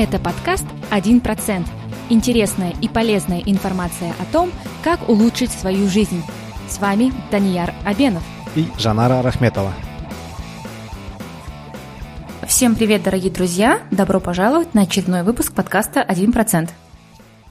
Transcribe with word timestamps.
Это 0.00 0.20
подкаст 0.20 0.64
«1%». 0.92 1.66
Интересная 2.08 2.72
и 2.80 2.86
полезная 2.86 3.40
информация 3.44 4.14
о 4.20 4.32
том, 4.32 4.52
как 4.84 5.08
улучшить 5.08 5.50
свою 5.50 5.88
жизнь. 5.88 6.22
С 6.68 6.78
вами 6.78 7.12
Данияр 7.32 7.74
Абенов 7.84 8.22
и 8.54 8.66
Жанара 8.78 9.22
Рахметова. 9.22 9.72
Всем 12.46 12.76
привет, 12.76 13.02
дорогие 13.02 13.32
друзья! 13.32 13.80
Добро 13.90 14.20
пожаловать 14.20 14.72
на 14.72 14.82
очередной 14.82 15.24
выпуск 15.24 15.52
подкаста 15.52 16.06
«1%». 16.08 16.68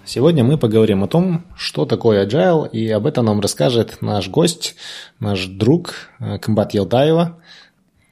Сегодня 0.06 0.46
мы 0.46 0.58
поговорим 0.58 1.04
о 1.04 1.08
том, 1.10 1.44
что 1.58 1.86
такое 1.86 2.26
agile, 2.26 2.70
и 2.72 2.90
об 2.92 3.08
этом 3.08 3.26
нам 3.26 3.42
расскажет 3.42 4.02
наш 4.02 4.30
гость, 4.30 4.78
наш 5.20 5.48
друг 5.48 5.96
э, 6.22 6.38
Камбат 6.40 6.74
Елтаева. 6.74 7.42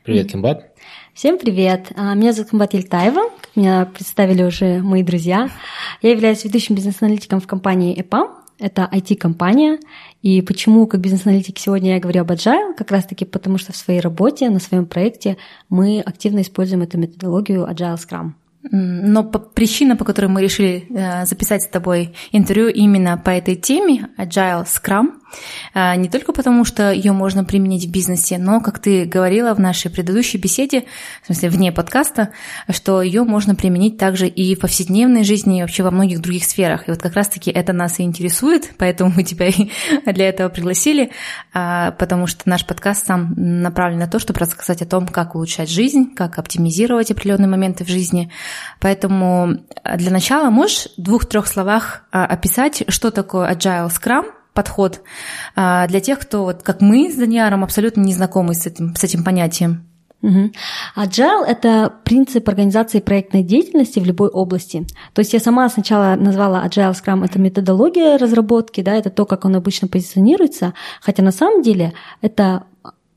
Привет, 0.04 0.34
Камбат. 0.34 0.75
Всем 1.16 1.40
привет! 1.40 1.94
А, 1.96 2.14
меня 2.14 2.34
зовут 2.34 2.50
Камбат 2.50 2.74
Ельтаева, 2.74 3.32
меня 3.56 3.86
представили 3.86 4.44
уже 4.44 4.82
мои 4.82 5.02
друзья. 5.02 5.50
Я 6.02 6.12
являюсь 6.12 6.44
ведущим 6.44 6.76
бизнес-аналитиком 6.76 7.40
в 7.40 7.48
компании 7.48 7.98
EPAM, 7.98 8.32
это 8.60 8.90
IT-компания. 8.92 9.80
И 10.22 10.42
почему 10.42 10.88
как 10.88 11.00
бизнес-аналитик 11.00 11.58
сегодня 11.58 11.94
я 11.94 12.02
говорю 12.02 12.20
об 12.20 12.32
Agile? 12.32 12.74
Как 12.76 12.92
раз-таки 12.92 13.24
потому, 13.24 13.58
что 13.58 13.72
в 13.72 13.78
своей 13.78 14.02
работе, 14.02 14.50
на 14.50 14.60
своем 14.60 14.88
проекте 14.88 15.38
мы 15.70 16.02
активно 16.02 16.42
используем 16.42 16.82
эту 16.82 16.98
методологию 16.98 17.66
Agile 17.66 17.96
Scrum. 17.96 18.34
Но 18.72 19.24
по, 19.24 19.40
причина, 19.40 19.96
по 19.96 20.04
которой 20.04 20.26
мы 20.26 20.42
решили 20.42 20.86
э, 20.90 21.26
записать 21.26 21.64
с 21.64 21.68
тобой 21.68 22.14
интервью 22.34 22.68
именно 22.68 23.18
по 23.18 23.30
этой 23.30 23.56
теме, 23.56 24.10
Agile 24.18 24.66
Scrum, 24.66 25.14
не 25.74 26.10
только 26.10 26.34
потому, 26.34 26.66
что 26.66 26.92
ее 26.92 27.12
можно 27.12 27.44
применить 27.44 27.86
в 27.86 27.92
бизнесе, 27.92 28.38
но, 28.38 28.62
как 28.62 28.80
ты 28.80 29.06
говорила 29.06 29.54
в 29.54 29.60
нашей 29.60 29.92
предыдущей 29.92 30.38
беседе, 30.38 30.86
в 31.24 31.28
смысле 31.28 31.50
вне 31.50 31.72
подкаста, 31.72 32.30
что 32.70 33.02
ее 33.02 33.24
можно 33.24 33.56
применить 33.56 33.98
также 33.98 34.28
и 34.28 34.56
в 34.56 34.60
повседневной 34.60 35.24
жизни, 35.24 35.60
и 35.60 35.62
вообще 35.62 35.84
во 35.84 35.92
многих 35.92 36.22
других 36.22 36.46
сферах. 36.46 36.88
И 36.88 36.92
вот 36.92 37.02
как 37.02 37.14
раз-таки 37.14 37.52
это 37.52 37.74
нас 37.74 38.00
и 38.00 38.04
интересует, 38.04 38.72
поэтому 38.78 39.12
мы 39.16 39.24
тебя 39.24 39.48
и 39.48 39.70
для 40.06 40.30
этого 40.30 40.50
пригласили, 40.50 41.12
э, 41.54 41.92
потому 41.98 42.28
что 42.28 42.48
наш 42.50 42.66
подкаст 42.66 43.06
сам 43.06 43.34
направлен 43.36 44.00
на 44.00 44.08
то, 44.08 44.20
чтобы 44.20 44.40
рассказать 44.40 44.82
о 44.82 44.86
том, 44.86 45.08
как 45.08 45.36
улучшать 45.36 45.70
жизнь, 45.70 46.14
как 46.16 46.40
оптимизировать 46.40 47.12
определенные 47.12 47.50
моменты 47.50 47.84
в 47.84 47.90
жизни– 47.90 48.32
Поэтому 48.80 49.58
э, 49.84 49.98
для 49.98 50.12
начала 50.12 50.50
можешь 50.50 50.90
в 50.98 51.02
двух-трех 51.02 51.48
словах 51.48 52.04
а, 52.12 52.26
описать, 52.26 52.84
что 52.88 53.12
такое 53.12 53.52
Agile 53.52 53.90
Scrum, 53.90 54.26
подход 54.56 55.02
а, 55.56 55.86
для 55.88 56.00
тех, 56.00 56.18
кто, 56.18 56.46
вот, 56.46 56.64
как 56.64 56.82
мы 56.82 57.12
с 57.12 57.16
Даниаром, 57.16 57.64
абсолютно 57.64 58.02
не 58.02 58.14
знакомы 58.14 58.56
с 58.56 58.66
этим, 58.66 58.96
с 58.96 59.04
этим 59.04 59.24
понятием. 59.24 59.86
Угу. 60.24 60.52
Agile– 60.96 61.46
это 61.48 61.94
принцип 62.04 62.50
организации 62.50 63.00
проектной 63.00 63.44
деятельности 63.44 64.00
в 64.00 64.06
любой 64.06 64.30
области. 64.30 64.88
То 65.14 65.20
есть 65.20 65.34
я 65.34 65.40
сама 65.40 65.70
сначала 65.70 66.16
назвала 66.16 66.66
Agile 66.66 66.94
Scrum– 66.94 67.24
это 67.26 67.38
методология 67.38 68.18
разработки, 68.18 68.82
да, 68.82 68.96
это 68.96 69.12
то, 69.12 69.26
как 69.26 69.46
он 69.46 69.56
обычно 69.56 69.88
позиционируется, 69.88 70.74
хотя 71.00 71.22
на 71.22 71.32
самом 71.32 71.62
деле 71.62 71.94
это 72.22 72.64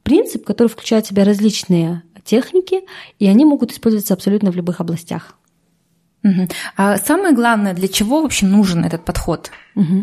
принцип, 0.02 0.44
который 0.44 0.68
включает 0.68 1.06
в 1.06 1.08
себя 1.08 1.24
различные 1.24 2.02
техники, 2.24 2.82
и 3.18 3.26
они 3.26 3.46
могут 3.46 3.72
использоваться 3.72 4.12
абсолютно 4.12 4.50
в 4.50 4.56
любых 4.56 4.80
областях. 4.80 5.34
А 6.76 6.96
самое 6.96 7.34
главное, 7.34 7.74
для 7.74 7.88
чего 7.88 8.22
вообще 8.22 8.46
нужен 8.46 8.84
этот 8.84 9.04
подход? 9.04 9.50
Угу. 9.76 10.02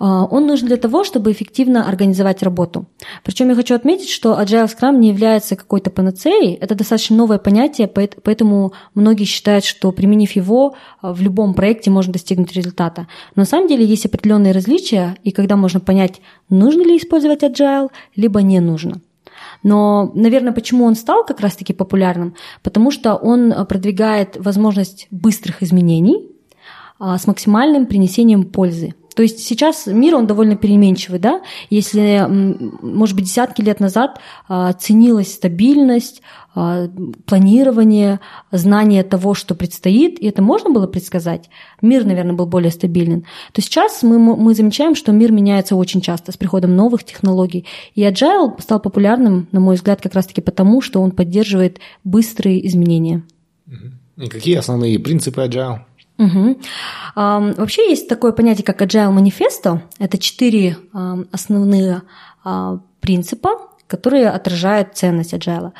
Он 0.00 0.46
нужен 0.46 0.66
для 0.66 0.76
того, 0.76 1.04
чтобы 1.04 1.30
эффективно 1.30 1.88
организовать 1.88 2.42
работу. 2.42 2.86
Причем 3.22 3.48
я 3.50 3.54
хочу 3.54 3.74
отметить, 3.74 4.10
что 4.10 4.40
Agile 4.40 4.66
Scrum 4.66 4.96
не 4.96 5.08
является 5.08 5.54
какой-то 5.54 5.90
панацеей. 5.90 6.54
Это 6.54 6.74
достаточно 6.74 7.16
новое 7.16 7.38
понятие, 7.38 7.86
поэтому 7.86 8.72
многие 8.94 9.24
считают, 9.24 9.64
что 9.64 9.92
применив 9.92 10.32
его 10.32 10.74
а, 11.00 11.12
в 11.12 11.22
любом 11.22 11.54
проекте 11.54 11.90
можно 11.90 12.12
достигнуть 12.12 12.52
результата. 12.52 13.06
Но 13.36 13.42
на 13.42 13.46
самом 13.46 13.68
деле 13.68 13.84
есть 13.84 14.06
определенные 14.06 14.52
различия, 14.52 15.16
и 15.22 15.30
когда 15.30 15.56
можно 15.56 15.78
понять, 15.78 16.20
нужно 16.48 16.82
ли 16.82 16.96
использовать 16.96 17.44
Agile, 17.44 17.90
либо 18.16 18.42
не 18.42 18.58
нужно. 18.58 19.00
Но, 19.62 20.10
наверное, 20.14 20.52
почему 20.52 20.84
он 20.84 20.94
стал 20.94 21.24
как 21.24 21.40
раз-таки 21.40 21.72
популярным? 21.72 22.34
Потому 22.62 22.90
что 22.90 23.14
он 23.14 23.52
э, 23.52 23.64
продвигает 23.64 24.36
возможность 24.36 25.06
быстрых 25.10 25.62
изменений 25.62 26.28
а, 26.98 27.18
с 27.18 27.26
максимальным 27.26 27.86
принесением 27.86 28.44
пользы. 28.44 28.94
То 29.14 29.22
есть 29.22 29.40
сейчас 29.40 29.86
мир, 29.86 30.14
он 30.14 30.26
довольно 30.26 30.56
переменчивый, 30.56 31.18
да? 31.18 31.42
Если, 31.70 32.24
может 32.82 33.16
быть, 33.16 33.26
десятки 33.26 33.62
лет 33.62 33.80
назад 33.80 34.20
а, 34.48 34.72
ценилась 34.72 35.32
стабильность, 35.32 36.22
а, 36.54 36.88
планирование, 37.24 38.20
знание 38.50 39.02
того, 39.02 39.34
что 39.34 39.54
предстоит, 39.54 40.18
и 40.18 40.26
это 40.26 40.42
можно 40.42 40.70
было 40.70 40.86
предсказать, 40.86 41.48
мир, 41.80 42.04
наверное, 42.04 42.34
был 42.34 42.46
более 42.46 42.70
стабилен, 42.70 43.24
то 43.52 43.62
сейчас 43.62 44.02
мы, 44.02 44.18
мы 44.18 44.54
замечаем, 44.54 44.94
что 44.94 45.12
мир 45.12 45.32
меняется 45.32 45.76
очень 45.76 46.00
часто 46.00 46.32
с 46.32 46.36
приходом 46.36 46.76
новых 46.76 47.04
технологий. 47.04 47.66
И 47.94 48.02
Agile 48.02 48.60
стал 48.60 48.80
популярным, 48.80 49.48
на 49.52 49.60
мой 49.60 49.76
взгляд, 49.76 50.00
как 50.00 50.14
раз-таки 50.14 50.40
потому, 50.40 50.80
что 50.80 51.00
он 51.00 51.12
поддерживает 51.12 51.78
быстрые 52.04 52.66
изменения. 52.66 53.22
Какие 54.16 54.56
основные 54.56 54.98
принципы 54.98 55.40
Agile? 55.42 55.80
Угу. 56.18 56.60
Вообще 57.14 57.90
есть 57.90 58.08
такое 58.08 58.32
понятие, 58.32 58.64
как 58.64 58.82
Agile 58.82 59.12
Manifesto. 59.12 59.80
Это 59.98 60.18
четыре 60.18 60.76
основные 61.32 62.02
а, 62.44 62.78
принципа, 63.00 63.50
которые 63.86 64.28
отражают 64.30 64.94
ценность 64.94 65.34
Agile. 65.34 65.72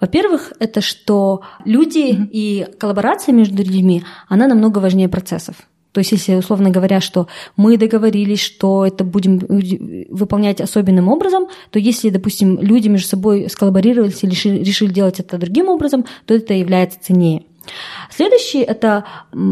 Во-первых, 0.00 0.52
это 0.58 0.80
что 0.80 1.42
люди 1.64 2.12
mm 2.12 2.28
и 2.32 2.66
коллаборация 2.78 3.32
между 3.32 3.56
людьми, 3.58 4.02
она 4.28 4.48
намного 4.48 4.78
важнее 4.78 5.08
процессов. 5.08 5.56
То 5.92 6.00
есть, 6.00 6.12
если, 6.12 6.34
условно 6.34 6.70
говоря, 6.70 7.00
что 7.00 7.26
мы 7.56 7.76
договорились, 7.76 8.40
что 8.40 8.86
это 8.86 9.04
будем 9.04 9.38
выполнять 10.08 10.60
особенным 10.60 11.08
образом, 11.08 11.48
то 11.70 11.78
если, 11.78 12.10
допустим, 12.10 12.60
люди 12.60 12.88
между 12.88 13.08
собой 13.08 13.48
сколлаборировались 13.50 14.22
или 14.22 14.30
решили 14.64 14.92
делать 14.92 15.18
это 15.18 15.36
другим 15.38 15.68
образом, 15.68 16.04
то 16.26 16.34
это 16.34 16.54
является 16.54 17.00
ценнее. 17.00 17.42
Следующий– 18.10 18.60
это 18.60 19.04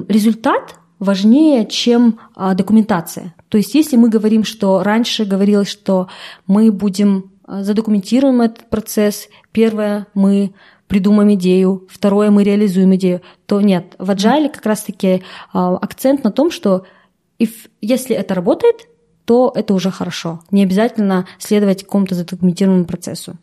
результат 0.08 0.76
важнее, 0.98 1.66
чем 1.66 2.18
а, 2.34 2.54
документация. 2.54 3.34
То 3.48 3.58
есть 3.58 3.74
если 3.74 3.96
мы 3.96 4.08
говорим, 4.08 4.44
что 4.44 4.82
раньше 4.82 5.24
говорилось, 5.24 5.68
что 5.68 6.08
мы 6.46 6.72
будем 6.72 7.32
а, 7.44 7.62
задокументируем 7.62 8.40
этот 8.40 8.68
процесс, 8.68 9.28
первое– 9.52 10.06
мы 10.14 10.54
придумаем 10.86 11.34
идею, 11.34 11.86
второе– 11.90 12.30
мы 12.32 12.42
реализуем 12.42 12.94
идею, 12.96 13.22
то 13.46 13.60
нет. 13.60 13.94
В 13.98 14.10
Agile 14.10 14.50
как 14.50 14.66
раз-таки 14.66 15.22
а, 15.52 15.76
акцент 15.76 16.24
на 16.24 16.30
том, 16.30 16.50
что 16.50 16.84
if, 17.38 17.52
если 17.80 18.16
это 18.16 18.34
работает, 18.34 18.88
то 19.24 19.52
это 19.54 19.74
уже 19.74 19.90
хорошо. 19.90 20.40
Не 20.50 20.62
обязательно 20.62 21.26
следовать 21.38 21.82
какому-то 21.82 22.14
задокументированному 22.14 22.86
процессу. 22.86 23.36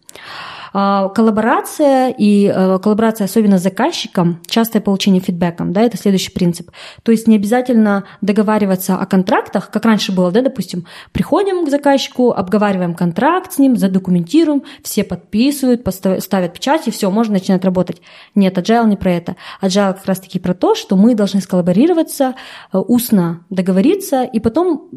А, 0.77 1.07
коллаборация 1.07 2.09
и 2.09 2.51
э, 2.53 2.79
коллаборация 2.79 3.25
особенно 3.25 3.57
с 3.57 3.61
заказчиком, 3.61 4.41
частое 4.45 4.81
получение 4.81 5.21
фидбэком, 5.21 5.71
да, 5.71 5.81
это 5.81 5.95
следующий 5.95 6.31
принцип. 6.31 6.69
То 7.01 7.13
есть 7.13 7.29
не 7.29 7.37
обязательно 7.37 8.03
договариваться 8.19 8.97
о 8.97 9.05
контрактах, 9.05 9.71
как 9.71 9.85
раньше 9.85 10.11
было, 10.11 10.33
да, 10.33 10.41
допустим, 10.41 10.85
приходим 11.13 11.65
к 11.65 11.69
заказчику, 11.69 12.31
обговариваем 12.31 12.93
контракт 12.93 13.53
с 13.53 13.57
ним, 13.57 13.77
задокументируем, 13.77 14.63
все 14.83 15.05
подписывают, 15.05 15.87
ставят 16.19 16.51
печать, 16.51 16.89
и 16.89 16.91
все, 16.91 17.09
можно 17.09 17.35
начинать 17.35 17.63
работать. 17.63 18.01
Нет, 18.35 18.57
agile 18.57 18.89
не 18.89 18.97
про 18.97 19.13
это. 19.13 19.37
Agile 19.61 19.93
как 19.93 20.05
раз-таки 20.05 20.39
про 20.39 20.53
то, 20.53 20.75
что 20.75 20.97
мы 20.97 21.15
должны 21.15 21.39
сколлаборироваться, 21.39 22.35
э, 22.73 22.77
устно 22.77 23.45
договориться, 23.49 24.23
и 24.23 24.41
потом 24.41 24.89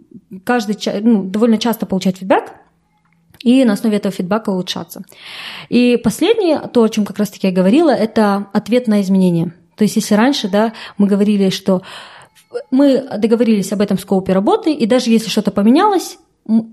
каждый, 0.42 0.76
ну, 1.02 1.22
довольно 1.22 1.56
часто 1.56 1.86
получать 1.86 2.16
фидбэк, 2.16 2.52
и 3.48 3.64
на 3.64 3.72
основе 3.72 3.96
этого 3.96 4.12
фидбэка 4.12 4.50
улучшаться. 4.50 5.02
И 5.70 5.96
последнее, 5.96 6.60
то, 6.72 6.82
о 6.82 6.88
чем 6.88 7.06
как 7.06 7.18
раз-таки 7.18 7.46
я 7.46 7.52
говорила, 7.52 7.90
это 7.90 8.48
ответ 8.52 8.88
на 8.88 9.00
изменения. 9.00 9.54
То 9.76 9.84
есть 9.84 9.96
если 9.96 10.14
раньше 10.14 10.48
да, 10.48 10.74
мы 10.98 11.06
говорили, 11.06 11.48
что 11.48 11.80
мы 12.70 13.06
договорились 13.18 13.72
об 13.72 13.80
этом 13.80 13.98
скопе 13.98 14.34
работы, 14.34 14.74
и 14.74 14.84
даже 14.84 15.10
если 15.10 15.30
что-то 15.30 15.50
поменялось, 15.50 16.18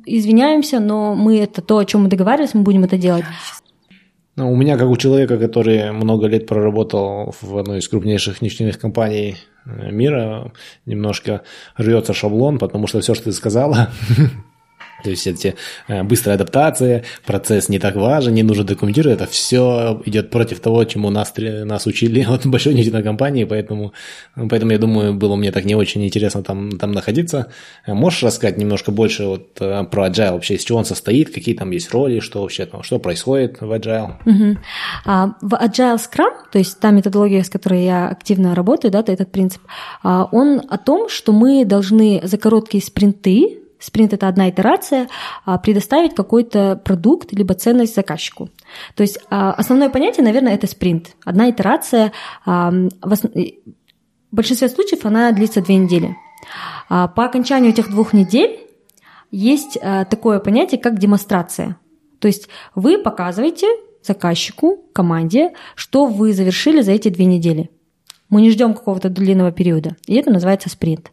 извиняемся, 0.05 0.79
но 0.81 1.15
мы 1.15 1.39
это 1.39 1.61
то, 1.61 1.77
о 1.77 1.85
чем 1.85 2.03
мы 2.03 2.09
договаривались, 2.09 2.53
мы 2.53 2.61
будем 2.61 2.83
это 2.83 2.97
делать. 2.97 3.25
Ну, 4.35 4.51
у 4.51 4.55
меня, 4.57 4.77
как 4.77 4.89
у 4.89 4.97
человека, 4.97 5.37
который 5.37 5.91
много 5.91 6.27
лет 6.27 6.45
проработал 6.45 7.33
в 7.41 7.57
одной 7.57 7.79
из 7.79 7.87
крупнейших 7.87 8.41
нефтяных 8.41 8.77
компаний 8.79 9.37
э, 9.65 9.91
мира, 9.91 10.51
немножко 10.85 11.43
рвется 11.77 12.13
шаблон, 12.13 12.57
потому 12.57 12.87
что 12.87 12.99
все, 12.99 13.13
что 13.15 13.25
ты 13.25 13.31
сказала, 13.31 13.91
То 15.05 15.11
есть 15.11 15.27
эти 15.27 15.53
э, 15.87 16.01
быстрая 16.01 16.35
адаптация, 16.35 17.03
процесс 17.27 17.69
не 17.69 17.77
так 17.77 17.95
важен, 17.95 18.33
не 18.33 18.41
нужно 18.41 18.63
документировать, 18.63 19.21
это 19.21 19.29
все 19.29 20.01
идет 20.05 20.31
против 20.31 20.59
того, 20.59 20.83
чему 20.83 21.11
нас, 21.11 21.31
нас 21.37 21.85
учили 21.85 22.21
от 22.27 22.47
большой 22.47 22.73
нефтяной 22.73 23.03
компании, 23.03 23.43
поэтому, 23.43 23.93
поэтому 24.35 24.71
я 24.71 24.79
думаю, 24.79 25.13
было 25.13 25.35
мне 25.35 25.51
так 25.51 25.63
не 25.65 25.75
очень 25.75 26.03
интересно 26.03 26.41
там, 26.41 26.71
там 26.79 26.91
находиться. 26.91 27.51
Можешь 27.85 28.23
рассказать 28.23 28.57
немножко 28.57 28.91
больше 28.91 29.25
вот 29.25 29.61
э, 29.61 29.83
про 29.83 30.07
Agile 30.07 30.31
вообще, 30.31 30.55
из 30.55 30.63
чего 30.63 30.79
он 30.79 30.85
состоит, 30.85 31.31
какие 31.31 31.53
там 31.53 31.69
есть 31.69 31.93
роли, 31.93 32.19
что 32.19 32.41
вообще 32.41 32.65
там, 32.65 32.81
что 32.81 32.97
происходит 32.97 33.61
в 33.61 33.71
Agile? 33.71 34.13
Угу. 34.25 34.57
А, 35.05 35.35
в 35.39 35.53
Agile 35.53 35.97
Scrum, 35.97 36.33
то 36.51 36.57
есть 36.57 36.79
та 36.79 36.89
методология, 36.89 37.43
с 37.43 37.49
которой 37.49 37.85
я 37.85 38.07
активно 38.07 38.55
работаю, 38.55 38.91
да, 38.91 39.01
этот 39.05 39.31
принцип, 39.31 39.61
а, 40.01 40.27
он 40.31 40.63
о 40.67 40.79
том, 40.79 41.09
что 41.09 41.31
мы 41.31 41.63
должны 41.63 42.21
за 42.23 42.39
короткие 42.39 42.83
спринты 42.83 43.59
Спринт– 43.79 44.13
это 44.13 44.27
одна 44.27 44.49
итерация, 44.49 45.09
а, 45.45 45.57
предоставить 45.57 46.15
какой-то 46.15 46.75
продукт 46.83 47.33
либо 47.33 47.53
ценность 47.53 47.95
заказчику. 47.95 48.49
То 48.95 49.03
есть 49.03 49.19
а, 49.29 49.51
основное 49.51 49.89
понятие, 49.89 50.23
наверное, 50.23 50.53
это 50.53 50.67
спринт. 50.67 51.15
Одна 51.23 51.49
итерация, 51.49 52.11
а, 52.45 52.71
в 52.71 53.17
большинстве 54.31 54.69
случаев 54.69 55.05
она 55.05 55.31
длится 55.31 55.61
две 55.61 55.75
недели. 55.75 56.15
По 56.89 57.25
окончанию 57.25 57.71
этих 57.71 57.89
двух 57.89 58.13
недель 58.13 58.59
есть 59.31 59.77
такое 59.81 60.39
понятие, 60.39 60.79
как 60.79 60.99
демонстрация. 60.99 61.77
То 62.19 62.27
есть 62.27 62.47
вы 62.75 62.97
показываете 62.97 63.67
заказчику, 64.03 64.85
команде, 64.93 65.53
что 65.75 66.05
вы 66.05 66.33
завершили 66.33 66.81
за 66.81 66.91
эти 66.91 67.09
две 67.09 67.25
недели. 67.25 67.71
Мы 68.29 68.41
не 68.41 68.51
ждем 68.51 68.73
какого-то 68.73 69.09
длинного 69.09 69.51
периода. 69.51 69.95
И 70.05 70.15
это 70.15 70.31
называется 70.31 70.69
спринт. 70.69 71.11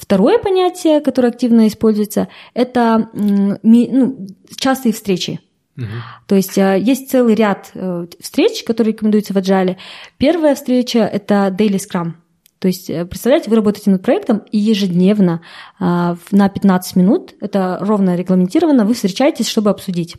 Второе 0.00 0.38
понятие, 0.38 1.00
которое 1.00 1.28
активно 1.28 1.68
используется, 1.68 2.28
это 2.54 3.10
ну, 3.12 4.26
частые 4.56 4.94
встречи. 4.94 5.40
Угу. 5.76 5.86
То 6.26 6.34
есть 6.36 6.56
э, 6.56 6.78
есть 6.80 7.10
целый 7.10 7.34
ряд 7.34 7.70
э, 7.74 8.06
встреч, 8.18 8.64
которые 8.64 8.94
рекомендуются 8.94 9.34
в 9.34 9.36
Agile. 9.36 9.76
Первая 10.16 10.54
встреча– 10.54 11.00
это 11.12 11.54
Daily 11.56 11.76
Scrum. 11.76 12.12
То 12.60 12.68
есть, 12.68 12.88
э, 12.88 13.04
представляете, 13.04 13.50
вы 13.50 13.56
работаете 13.56 13.90
над 13.90 14.02
проектом, 14.02 14.38
и 14.50 14.56
ежедневно 14.56 15.42
на 15.78 16.16
15 16.30 16.96
минут, 16.96 17.34
это 17.42 17.76
ровно 17.82 18.16
регламентировано, 18.16 18.86
вы 18.86 18.94
встречаетесь, 18.94 19.48
чтобы 19.48 19.68
обсудить. 19.68 20.16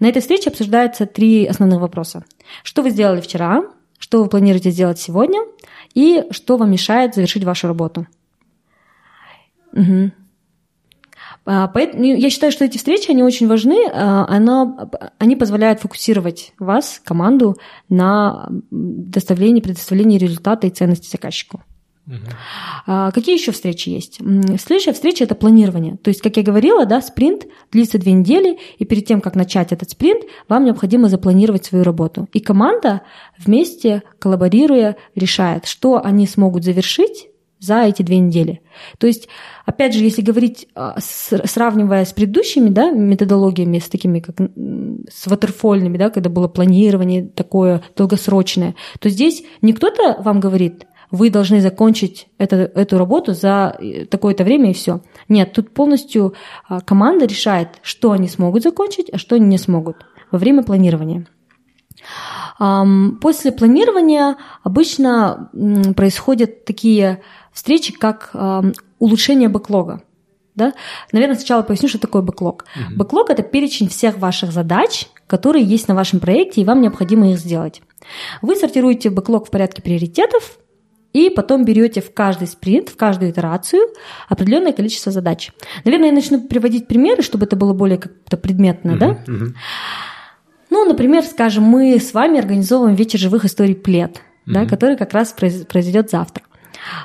На 0.00 0.06
этой 0.06 0.20
встрече 0.20 0.50
обсуждаются 0.50 1.06
три 1.06 1.46
основных 1.46 1.80
вопроса. 1.80 2.24
Что 2.62 2.82
вы 2.82 2.90
сделали 2.90 3.22
вчера, 3.22 3.64
что 3.98 4.22
вы 4.22 4.28
планируете 4.28 4.70
сделать 4.70 4.98
сегодня, 4.98 5.40
и 5.94 6.24
что 6.30 6.58
вам 6.58 6.70
мешает 6.70 7.14
завершить 7.14 7.44
вашу 7.44 7.68
работу. 7.68 8.06
Угу. 9.74 10.10
Поэтому 11.44 12.02
ну, 12.02 12.16
я 12.16 12.30
считаю, 12.30 12.52
что 12.52 12.64
эти 12.64 12.78
встречи, 12.78 13.10
они 13.10 13.22
очень 13.22 13.46
важны. 13.48 13.86
А, 13.92 14.26
она, 14.28 14.88
они 15.18 15.36
позволяют 15.36 15.80
фокусировать 15.80 16.54
вас, 16.58 17.00
команду, 17.04 17.56
на 17.90 18.48
доставлении, 18.70 19.60
предоставлении 19.60 20.18
результата 20.18 20.66
и 20.66 20.70
ценности 20.70 21.10
заказчику. 21.10 21.62
Uh-huh. 22.06 23.12
Какие 23.12 23.38
еще 23.38 23.52
встречи 23.52 23.88
есть? 23.88 24.20
Следующая 24.60 24.92
встреча– 24.92 25.24
это 25.24 25.34
планирование. 25.34 25.96
То 25.96 26.08
есть, 26.08 26.20
как 26.20 26.36
я 26.36 26.42
говорила, 26.42 26.84
да, 26.84 27.00
спринт 27.00 27.46
длится 27.72 27.98
две 27.98 28.12
недели, 28.12 28.58
и 28.78 28.84
перед 28.84 29.06
тем, 29.06 29.22
как 29.22 29.34
начать 29.34 29.72
этот 29.72 29.90
спринт, 29.90 30.22
вам 30.48 30.64
необходимо 30.64 31.08
запланировать 31.08 31.64
свою 31.64 31.82
работу. 31.82 32.28
И 32.34 32.40
команда 32.40 33.02
вместе, 33.38 34.02
коллаборируя, 34.18 34.96
решает, 35.14 35.64
что 35.64 36.04
они 36.04 36.26
смогут 36.26 36.64
завершить 36.64 37.28
за 37.64 37.84
эти 37.84 38.02
две 38.02 38.18
недели. 38.18 38.60
То 38.98 39.06
есть, 39.06 39.28
опять 39.64 39.94
же, 39.94 40.04
если 40.04 40.22
говорить, 40.22 40.68
а, 40.74 40.96
сравнивая 41.00 42.04
с 42.04 42.12
предыдущими 42.12 42.68
да, 42.68 42.90
методологиями, 42.90 43.78
с 43.78 43.88
такими, 43.88 44.20
как 44.20 44.36
с 45.10 45.26
ватерфольными, 45.26 45.96
да, 45.96 46.10
когда 46.10 46.30
было 46.30 46.48
планирование 46.48 47.26
такое 47.26 47.82
долгосрочное, 47.96 48.74
то 49.00 49.08
здесь 49.08 49.44
не 49.62 49.72
кто-то 49.72 50.20
вам 50.22 50.40
говорит, 50.40 50.86
вы 51.10 51.30
должны 51.30 51.60
закончить 51.60 52.26
это, 52.38 52.56
эту 52.56 52.98
работу 52.98 53.34
за 53.34 53.76
э, 53.78 54.04
такое-то 54.06 54.42
время 54.42 54.70
и 54.70 54.74
все. 54.74 55.00
Нет, 55.28 55.52
тут 55.52 55.70
полностью 55.70 56.34
а, 56.68 56.80
команда 56.80 57.26
решает, 57.26 57.68
что 57.82 58.10
они 58.10 58.28
смогут 58.28 58.64
закончить, 58.64 59.10
а 59.12 59.18
что 59.18 59.36
они 59.36 59.46
не 59.46 59.58
смогут 59.58 59.96
во 60.32 60.38
время 60.38 60.64
планирования. 60.64 61.26
После 62.58 63.52
планирования 63.52 64.36
обычно 64.62 65.50
происходят 65.96 66.64
такие 66.64 67.22
встречи, 67.52 67.92
как 67.92 68.34
улучшение 68.98 69.48
бэклога. 69.48 70.02
Да? 70.54 70.72
Наверное, 71.10 71.36
сначала 71.36 71.62
поясню, 71.62 71.88
что 71.88 71.98
такое 71.98 72.22
бэклог. 72.22 72.64
Uh-huh. 72.64 72.94
Бэклог– 72.94 73.28
это 73.30 73.42
перечень 73.42 73.88
всех 73.88 74.18
ваших 74.18 74.52
задач, 74.52 75.08
которые 75.26 75.64
есть 75.64 75.88
на 75.88 75.96
вашем 75.96 76.20
проекте, 76.20 76.60
и 76.60 76.64
вам 76.64 76.80
необходимо 76.80 77.32
их 77.32 77.38
сделать. 77.38 77.82
Вы 78.40 78.54
сортируете 78.54 79.10
бэклог 79.10 79.48
в 79.48 79.50
порядке 79.50 79.82
приоритетов, 79.82 80.58
и 81.12 81.28
потом 81.28 81.64
берете 81.64 82.00
в 82.00 82.14
каждый 82.14 82.46
спринт, 82.46 82.88
в 82.88 82.96
каждую 82.96 83.32
итерацию 83.32 83.82
определенное 84.28 84.72
количество 84.72 85.10
задач. 85.10 85.50
Наверное, 85.84 86.08
я 86.08 86.12
начну 86.12 86.40
приводить 86.46 86.86
примеры, 86.86 87.22
чтобы 87.22 87.46
это 87.46 87.56
было 87.56 87.72
более 87.72 87.98
как-то 87.98 88.36
предметно, 88.36 88.92
uh-huh, 88.92 88.98
да? 88.98 89.18
Uh-huh. 89.26 89.54
Ну, 90.74 90.84
например, 90.84 91.22
скажем, 91.22 91.62
мы 91.62 92.00
с 92.00 92.12
вами 92.14 92.40
организовываем 92.40 92.96
вечер 92.96 93.20
живых 93.20 93.44
историй 93.44 93.76
плед, 93.76 94.16
uh-huh. 94.16 94.54
да, 94.54 94.66
который 94.66 94.96
как 94.96 95.12
раз 95.12 95.32
произойдет 95.32 96.10
завтра. 96.10 96.42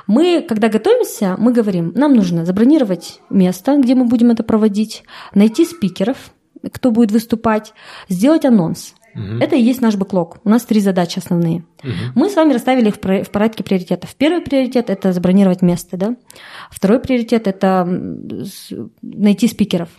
Мы, 0.08 0.42
когда 0.42 0.68
готовимся, 0.68 1.36
мы 1.38 1.52
говорим, 1.52 1.92
нам 1.94 2.14
нужно 2.14 2.44
забронировать 2.44 3.20
место, 3.30 3.78
где 3.78 3.94
мы 3.94 4.06
будем 4.06 4.32
это 4.32 4.42
проводить, 4.42 5.04
найти 5.36 5.64
спикеров, 5.64 6.16
кто 6.72 6.90
будет 6.90 7.12
выступать, 7.12 7.72
сделать 8.08 8.44
анонс. 8.44 8.94
Угу. 9.14 9.38
Это 9.40 9.54
и 9.54 9.62
есть 9.62 9.80
наш 9.80 9.94
бэклог. 9.94 10.38
У 10.42 10.48
нас 10.48 10.64
три 10.64 10.80
задачи 10.80 11.20
основные. 11.20 11.64
Угу. 11.84 11.92
Мы 12.16 12.28
с 12.28 12.34
вами 12.34 12.52
расставили 12.52 12.88
их 12.88 12.96
в 12.96 13.30
порядке 13.30 13.62
приоритетов. 13.62 14.16
Первый 14.16 14.40
приоритет– 14.40 14.86
это 14.90 15.12
забронировать 15.12 15.62
место. 15.62 15.96
Да? 15.96 16.16
Второй 16.72 16.98
приоритет– 16.98 17.46
это 17.48 17.86
найти 19.00 19.46
спикеров. 19.46 19.90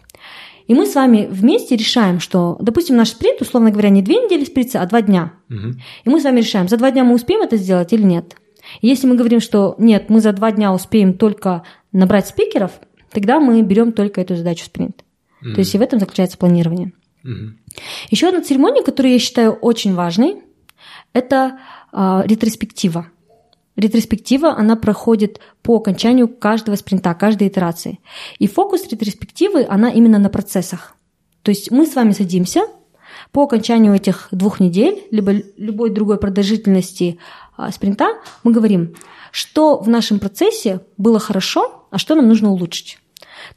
И 0.71 0.73
мы 0.73 0.85
с 0.85 0.95
вами 0.95 1.27
вместе 1.29 1.75
решаем, 1.75 2.21
что, 2.21 2.55
допустим, 2.61 2.95
наш 2.95 3.09
спринт, 3.09 3.41
условно 3.41 3.71
говоря, 3.71 3.89
не 3.89 4.01
две 4.01 4.15
недели 4.23 4.45
спринта, 4.45 4.81
а 4.81 4.85
два 4.85 5.01
дня. 5.01 5.33
Угу. 5.49 5.73
И 6.05 6.09
мы 6.09 6.21
с 6.21 6.23
вами 6.23 6.39
решаем, 6.39 6.69
за 6.69 6.77
два 6.77 6.91
дня 6.91 7.03
мы 7.03 7.13
успеем 7.13 7.41
это 7.41 7.57
сделать 7.57 7.91
или 7.91 8.03
нет. 8.03 8.37
Если 8.81 9.05
мы 9.05 9.15
говорим, 9.15 9.41
что 9.41 9.75
нет, 9.79 10.09
мы 10.09 10.21
за 10.21 10.31
два 10.31 10.49
дня 10.53 10.73
успеем 10.73 11.15
только 11.15 11.63
набрать 11.91 12.27
спикеров, 12.27 12.71
тогда 13.11 13.41
мы 13.41 13.61
берем 13.63 13.91
только 13.91 14.21
эту 14.21 14.37
задачу 14.37 14.63
спринт. 14.63 15.03
Mm-hmm. 15.43 15.53
То 15.55 15.59
есть 15.59 15.75
и 15.75 15.77
в 15.77 15.81
этом 15.81 15.99
заключается 15.99 16.37
планирование. 16.37 16.93
Mm-hmm. 17.25 17.49
Еще 18.09 18.29
одна 18.29 18.41
церемония, 18.41 18.81
которую 18.81 19.11
я 19.11 19.19
считаю 19.19 19.51
очень 19.51 19.93
важной, 19.93 20.37
это 21.11 21.59
э, 21.91 22.21
ретроспектива. 22.23 23.07
Ретроспектива, 23.81 24.55
она 24.55 24.75
проходит 24.75 25.39
по 25.63 25.75
окончанию 25.77 26.27
каждого 26.27 26.75
спринта, 26.75 27.15
каждой 27.15 27.47
итерации. 27.47 27.99
И 28.37 28.47
фокус 28.47 28.87
ретроспективы, 28.87 29.65
она 29.67 29.89
именно 29.89 30.19
на 30.19 30.29
процессах. 30.29 30.95
То 31.41 31.49
есть 31.49 31.71
мы 31.71 31.87
с 31.87 31.95
вами 31.95 32.11
садимся 32.11 32.61
по 33.31 33.41
окончанию 33.41 33.95
этих 33.95 34.27
двух 34.29 34.59
недель, 34.59 35.03
либо 35.09 35.33
любой 35.57 35.89
другой 35.89 36.19
продолжительности 36.19 37.17
а, 37.57 37.71
спринта, 37.71 38.19
мы 38.43 38.51
говорим, 38.51 38.93
что 39.31 39.79
в 39.79 39.89
нашем 39.89 40.19
процессе 40.19 40.81
было 40.97 41.17
хорошо, 41.17 41.87
а 41.89 41.97
что 41.97 42.13
нам 42.13 42.27
нужно 42.27 42.51
улучшить. 42.51 42.99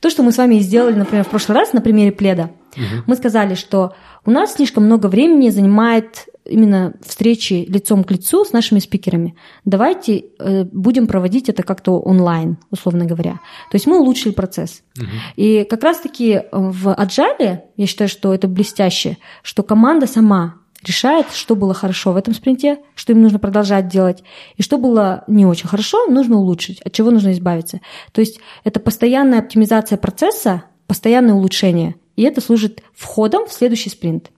То, 0.00 0.08
что 0.08 0.22
мы 0.22 0.32
с 0.32 0.38
вами 0.38 0.58
сделали, 0.60 0.94
например, 0.94 1.24
в 1.24 1.28
прошлый 1.28 1.58
раз 1.58 1.74
на 1.74 1.82
примере 1.82 2.12
пледа, 2.12 2.50
угу. 2.76 3.04
мы 3.06 3.16
сказали, 3.16 3.54
что 3.54 3.94
у 4.24 4.30
нас 4.30 4.54
слишком 4.54 4.84
много 4.84 5.08
времени 5.08 5.50
занимает 5.50 6.28
именно 6.44 6.94
встречи 7.04 7.64
лицом 7.68 8.04
к 8.04 8.10
лицу 8.10 8.44
с 8.44 8.52
нашими 8.52 8.78
спикерами. 8.78 9.34
Давайте 9.64 10.24
э, 10.38 10.64
будем 10.64 11.06
проводить 11.06 11.48
это 11.48 11.62
как-то 11.62 11.98
онлайн, 12.00 12.58
условно 12.70 13.04
говоря. 13.04 13.40
То 13.70 13.76
есть 13.76 13.86
мы 13.86 13.98
улучшили 13.98 14.32
процесс. 14.32 14.82
Угу. 14.98 15.06
И 15.36 15.64
как 15.64 15.82
раз-таки 15.82 16.42
в 16.52 16.88
Agile, 16.88 17.60
я 17.76 17.86
считаю, 17.86 18.08
что 18.08 18.34
это 18.34 18.48
блестяще, 18.48 19.18
что 19.42 19.62
команда 19.62 20.06
сама 20.06 20.56
решает, 20.86 21.26
что 21.32 21.56
было 21.56 21.74
хорошо 21.74 22.12
в 22.12 22.16
этом 22.16 22.34
спринте, 22.34 22.78
что 22.94 23.12
им 23.12 23.22
нужно 23.22 23.38
продолжать 23.38 23.88
делать, 23.88 24.22
и 24.56 24.62
что 24.62 24.78
было 24.78 25.24
не 25.26 25.46
очень 25.46 25.68
хорошо, 25.68 26.06
нужно 26.06 26.36
улучшить, 26.36 26.80
от 26.82 26.92
чего 26.92 27.10
нужно 27.10 27.32
избавиться. 27.32 27.80
То 28.12 28.20
есть 28.20 28.38
это 28.64 28.80
постоянная 28.80 29.38
оптимизация 29.38 29.96
процесса, 29.96 30.64
постоянное 30.86 31.34
улучшение, 31.34 31.94
и 32.16 32.22
это 32.22 32.40
служит 32.40 32.82
входом 32.94 33.46
в 33.46 33.52
следующий 33.52 33.90
спринт. 33.90 34.30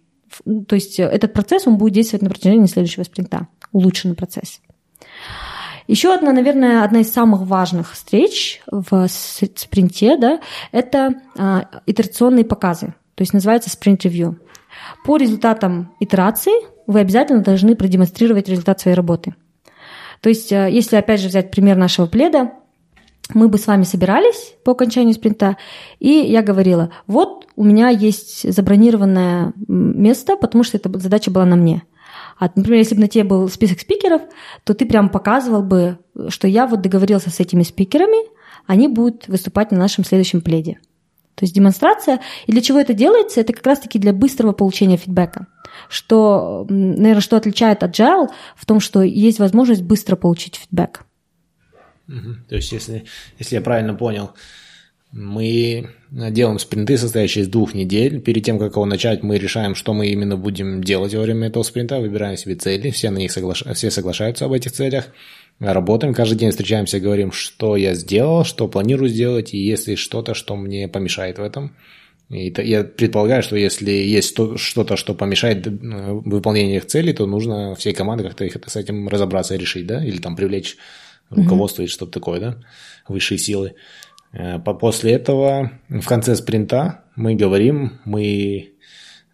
То 0.68 0.74
есть 0.74 0.98
этот 0.98 1.32
процесс, 1.32 1.66
он 1.66 1.76
будет 1.76 1.94
действовать 1.94 2.22
на 2.22 2.30
протяжении 2.30 2.66
следующего 2.66 3.04
спринта, 3.04 3.48
улучшенный 3.72 4.14
процесс. 4.14 4.60
Еще 5.88 6.12
одна, 6.12 6.32
наверное, 6.32 6.82
одна 6.82 7.00
из 7.00 7.12
самых 7.12 7.42
важных 7.42 7.92
встреч 7.92 8.60
в 8.66 9.06
спринте, 9.08 10.16
да, 10.16 10.40
это 10.72 11.14
а, 11.38 11.68
итерационные 11.86 12.44
показы. 12.44 12.88
То 13.14 13.22
есть 13.22 13.32
называется 13.32 13.70
спринт-ревью. 13.70 14.40
По 15.04 15.16
результатам 15.16 15.94
итерации 16.00 16.52
вы 16.86 17.00
обязательно 17.00 17.42
должны 17.42 17.76
продемонстрировать 17.76 18.48
результат 18.48 18.80
своей 18.80 18.96
работы. 18.96 19.34
То 20.20 20.28
есть, 20.28 20.52
э, 20.52 20.68
если 20.70 20.96
опять 20.96 21.20
же 21.20 21.28
взять 21.28 21.50
пример 21.50 21.76
нашего 21.76 22.06
пледа, 22.06 22.52
мы 23.34 23.48
бы 23.48 23.58
с 23.58 23.66
вами 23.66 23.82
собирались 23.82 24.54
по 24.64 24.72
окончанию 24.72 25.14
спринта, 25.14 25.56
и 25.98 26.10
я 26.10 26.42
говорила, 26.42 26.90
вот 27.06 27.48
у 27.56 27.64
меня 27.64 27.88
есть 27.88 28.50
забронированное 28.52 29.52
место, 29.66 30.36
потому 30.36 30.64
что 30.64 30.76
эта 30.76 30.96
задача 30.98 31.30
была 31.30 31.44
на 31.44 31.56
мне. 31.56 31.82
А, 32.38 32.50
например, 32.54 32.78
если 32.78 32.94
бы 32.94 33.00
на 33.00 33.08
тебе 33.08 33.24
был 33.24 33.48
список 33.48 33.80
спикеров, 33.80 34.22
то 34.64 34.74
ты 34.74 34.84
прям 34.86 35.08
показывал 35.08 35.62
бы, 35.62 35.98
что 36.28 36.46
я 36.46 36.66
вот 36.66 36.82
договорился 36.82 37.30
с 37.30 37.40
этими 37.40 37.62
спикерами, 37.62 38.28
они 38.66 38.88
будут 38.88 39.26
выступать 39.28 39.70
на 39.70 39.78
нашем 39.78 40.04
следующем 40.04 40.40
пледе. 40.40 40.78
То 41.34 41.44
есть 41.44 41.54
демонстрация. 41.54 42.20
И 42.46 42.52
для 42.52 42.62
чего 42.62 42.78
это 42.80 42.94
делается? 42.94 43.40
Это 43.40 43.52
как 43.52 43.66
раз-таки 43.66 43.98
для 43.98 44.12
быстрого 44.12 44.52
получения 44.52 44.96
фидбэка. 44.96 45.46
Что, 45.88 46.66
наверное, 46.68 47.20
что 47.20 47.36
отличает 47.36 47.82
Agile 47.82 48.28
в 48.56 48.64
том, 48.64 48.80
что 48.80 49.02
есть 49.02 49.38
возможность 49.38 49.82
быстро 49.82 50.16
получить 50.16 50.56
фидбэк. 50.56 51.05
То 52.06 52.56
есть, 52.56 52.72
если, 52.72 53.04
если 53.38 53.56
я 53.56 53.60
правильно 53.60 53.94
понял, 53.94 54.30
мы 55.12 55.90
делаем 56.10 56.58
спринты, 56.58 56.98
состоящие 56.98 57.44
из 57.44 57.48
двух 57.48 57.74
недель. 57.74 58.20
Перед 58.20 58.44
тем, 58.44 58.58
как 58.58 58.72
его 58.72 58.84
начать, 58.84 59.22
мы 59.22 59.38
решаем, 59.38 59.74
что 59.74 59.94
мы 59.94 60.08
именно 60.08 60.36
будем 60.36 60.82
делать 60.82 61.14
во 61.14 61.22
время 61.22 61.48
этого 61.48 61.62
спринта, 61.62 62.00
выбираем 62.00 62.36
себе 62.36 62.54
цели, 62.54 62.90
все 62.90 63.10
на 63.10 63.18
них 63.18 63.32
соглаш... 63.32 63.64
все 63.74 63.90
соглашаются 63.90 64.44
об 64.44 64.52
этих 64.52 64.72
целях. 64.72 65.08
Работаем, 65.58 66.12
каждый 66.12 66.36
день 66.36 66.50
встречаемся, 66.50 67.00
говорим, 67.00 67.32
что 67.32 67.76
я 67.76 67.94
сделал, 67.94 68.44
что 68.44 68.68
планирую 68.68 69.08
сделать, 69.08 69.54
и 69.54 69.58
если 69.58 69.94
что-то, 69.94 70.34
что 70.34 70.54
мне 70.54 70.86
помешает 70.86 71.38
в 71.38 71.42
этом. 71.42 71.74
И 72.28 72.52
я 72.58 72.84
предполагаю, 72.84 73.42
что 73.42 73.56
если 73.56 73.90
есть 73.90 74.36
что-то, 74.56 74.96
что 74.96 75.14
помешает 75.14 75.66
э, 75.66 75.70
выполнению 75.72 76.78
их 76.78 76.86
целей, 76.86 77.12
то 77.12 77.24
нужно 77.24 77.74
всей 77.76 77.94
команде 77.94 78.24
как-то 78.24 78.68
с 78.68 78.76
этим 78.76 79.08
разобраться 79.08 79.54
и 79.54 79.58
решить, 79.58 79.86
да? 79.86 80.04
Или 80.04 80.18
там 80.18 80.34
привлечь 80.34 80.76
руководство 81.30 81.82
mm-hmm. 81.82 81.84
или 81.84 81.90
что-то 81.92 82.12
такое, 82.12 82.40
да? 82.40 82.56
Высшие 83.08 83.38
силы. 83.38 83.74
Э, 84.32 84.58
после 84.58 85.12
этого 85.12 85.72
в 85.88 86.06
конце 86.06 86.36
спринта 86.36 87.04
мы 87.14 87.34
говорим, 87.34 88.00
мы 88.04 88.72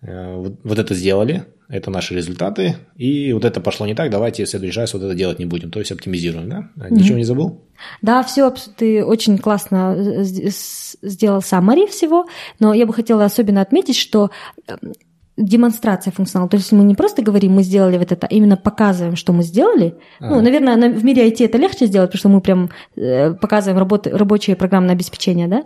э, 0.03 0.37
вот 0.63 0.79
это 0.79 0.95
сделали, 0.95 1.45
это 1.69 1.91
наши 1.91 2.15
результаты, 2.15 2.77
и 2.97 3.33
вот 3.33 3.45
это 3.45 3.61
пошло 3.61 3.87
не 3.87 3.95
так, 3.95 4.11
давайте 4.11 4.45
в 4.45 4.49
следующий 4.49 4.79
раз 4.79 4.93
вот 4.93 5.03
это 5.03 5.15
делать 5.15 5.39
не 5.39 5.47
будем, 5.47 5.71
то 5.71 5.79
есть 5.79 5.91
оптимизируем, 5.91 6.49
да? 6.49 6.89
Ничего 6.91 7.15
mm-hmm. 7.15 7.19
не 7.19 7.25
забыл? 7.25 7.63
Да, 8.03 8.23
все, 8.23 8.55
ты 8.77 9.05
очень 9.05 9.39
классно 9.39 9.95
э, 9.97 10.23
сделал 10.23 11.41
summary 11.41 11.87
всего, 11.89 12.27
но 12.59 12.75
я 12.75 12.87
бы 12.87 12.93
хотела 12.93 13.25
особенно 13.25 13.61
отметить, 13.63 13.97
что 13.97 14.31
демонстрация 15.37 16.13
функционала. 16.13 16.49
То 16.49 16.57
есть 16.57 16.73
мы 16.73 16.85
не 16.85 16.95
просто 16.95 17.23
говорим, 17.23 17.53
мы 17.53 17.63
сделали 17.63 17.97
вот 17.97 18.13
это, 18.13 18.27
а 18.27 18.35
именно 18.35 18.57
показываем, 18.57 19.17
что 19.17 19.33
мы 19.33 19.43
сделали. 19.43 19.97
А. 20.21 20.29
Ну, 20.29 20.41
наверное, 20.41 20.91
в 20.93 21.05
мире 21.05 21.29
IT 21.29 21.45
это 21.45 21.59
легче 21.59 21.87
сделать, 21.87 22.11
потому 22.11 22.19
что 22.19 22.29
мы 22.29 22.41
прям 22.41 22.71
э, 22.97 23.33
показываем 23.35 23.79
работы, 23.79 24.11
рабочее 24.11 24.57
программное 24.57 24.95
обеспечение, 24.95 25.49
да. 25.49 25.65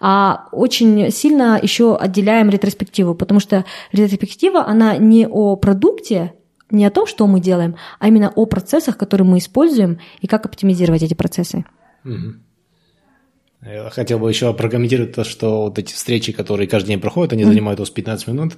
А 0.00 0.46
очень 0.52 1.10
сильно 1.10 1.58
еще 1.60 1.96
отделяем 1.96 2.48
ретроспективу, 2.48 3.14
потому 3.14 3.40
что 3.40 3.64
ретроспектива, 3.92 4.64
она 4.66 4.96
не 4.96 5.26
о 5.26 5.56
продукте, 5.56 6.34
не 6.70 6.86
о 6.86 6.90
том, 6.90 7.06
что 7.06 7.26
мы 7.26 7.40
делаем, 7.40 7.76
а 7.98 8.08
именно 8.08 8.32
о 8.34 8.46
процессах, 8.46 8.96
которые 8.96 9.26
мы 9.26 9.38
используем 9.38 9.98
и 10.20 10.26
как 10.26 10.46
оптимизировать 10.46 11.02
эти 11.02 11.14
процессы. 11.14 11.64
Угу. 12.04 12.34
Я 13.60 13.90
хотел 13.90 14.20
бы 14.20 14.28
еще 14.28 14.54
прокомментировать 14.54 15.14
то, 15.14 15.24
что 15.24 15.62
вот 15.62 15.80
эти 15.80 15.92
встречи, 15.92 16.30
которые 16.30 16.68
каждый 16.68 16.88
день 16.88 17.00
проходят, 17.00 17.32
они 17.32 17.42
занимают 17.42 17.80
у 17.80 17.82
нас 17.82 17.90
15 17.90 18.28
минут. 18.28 18.52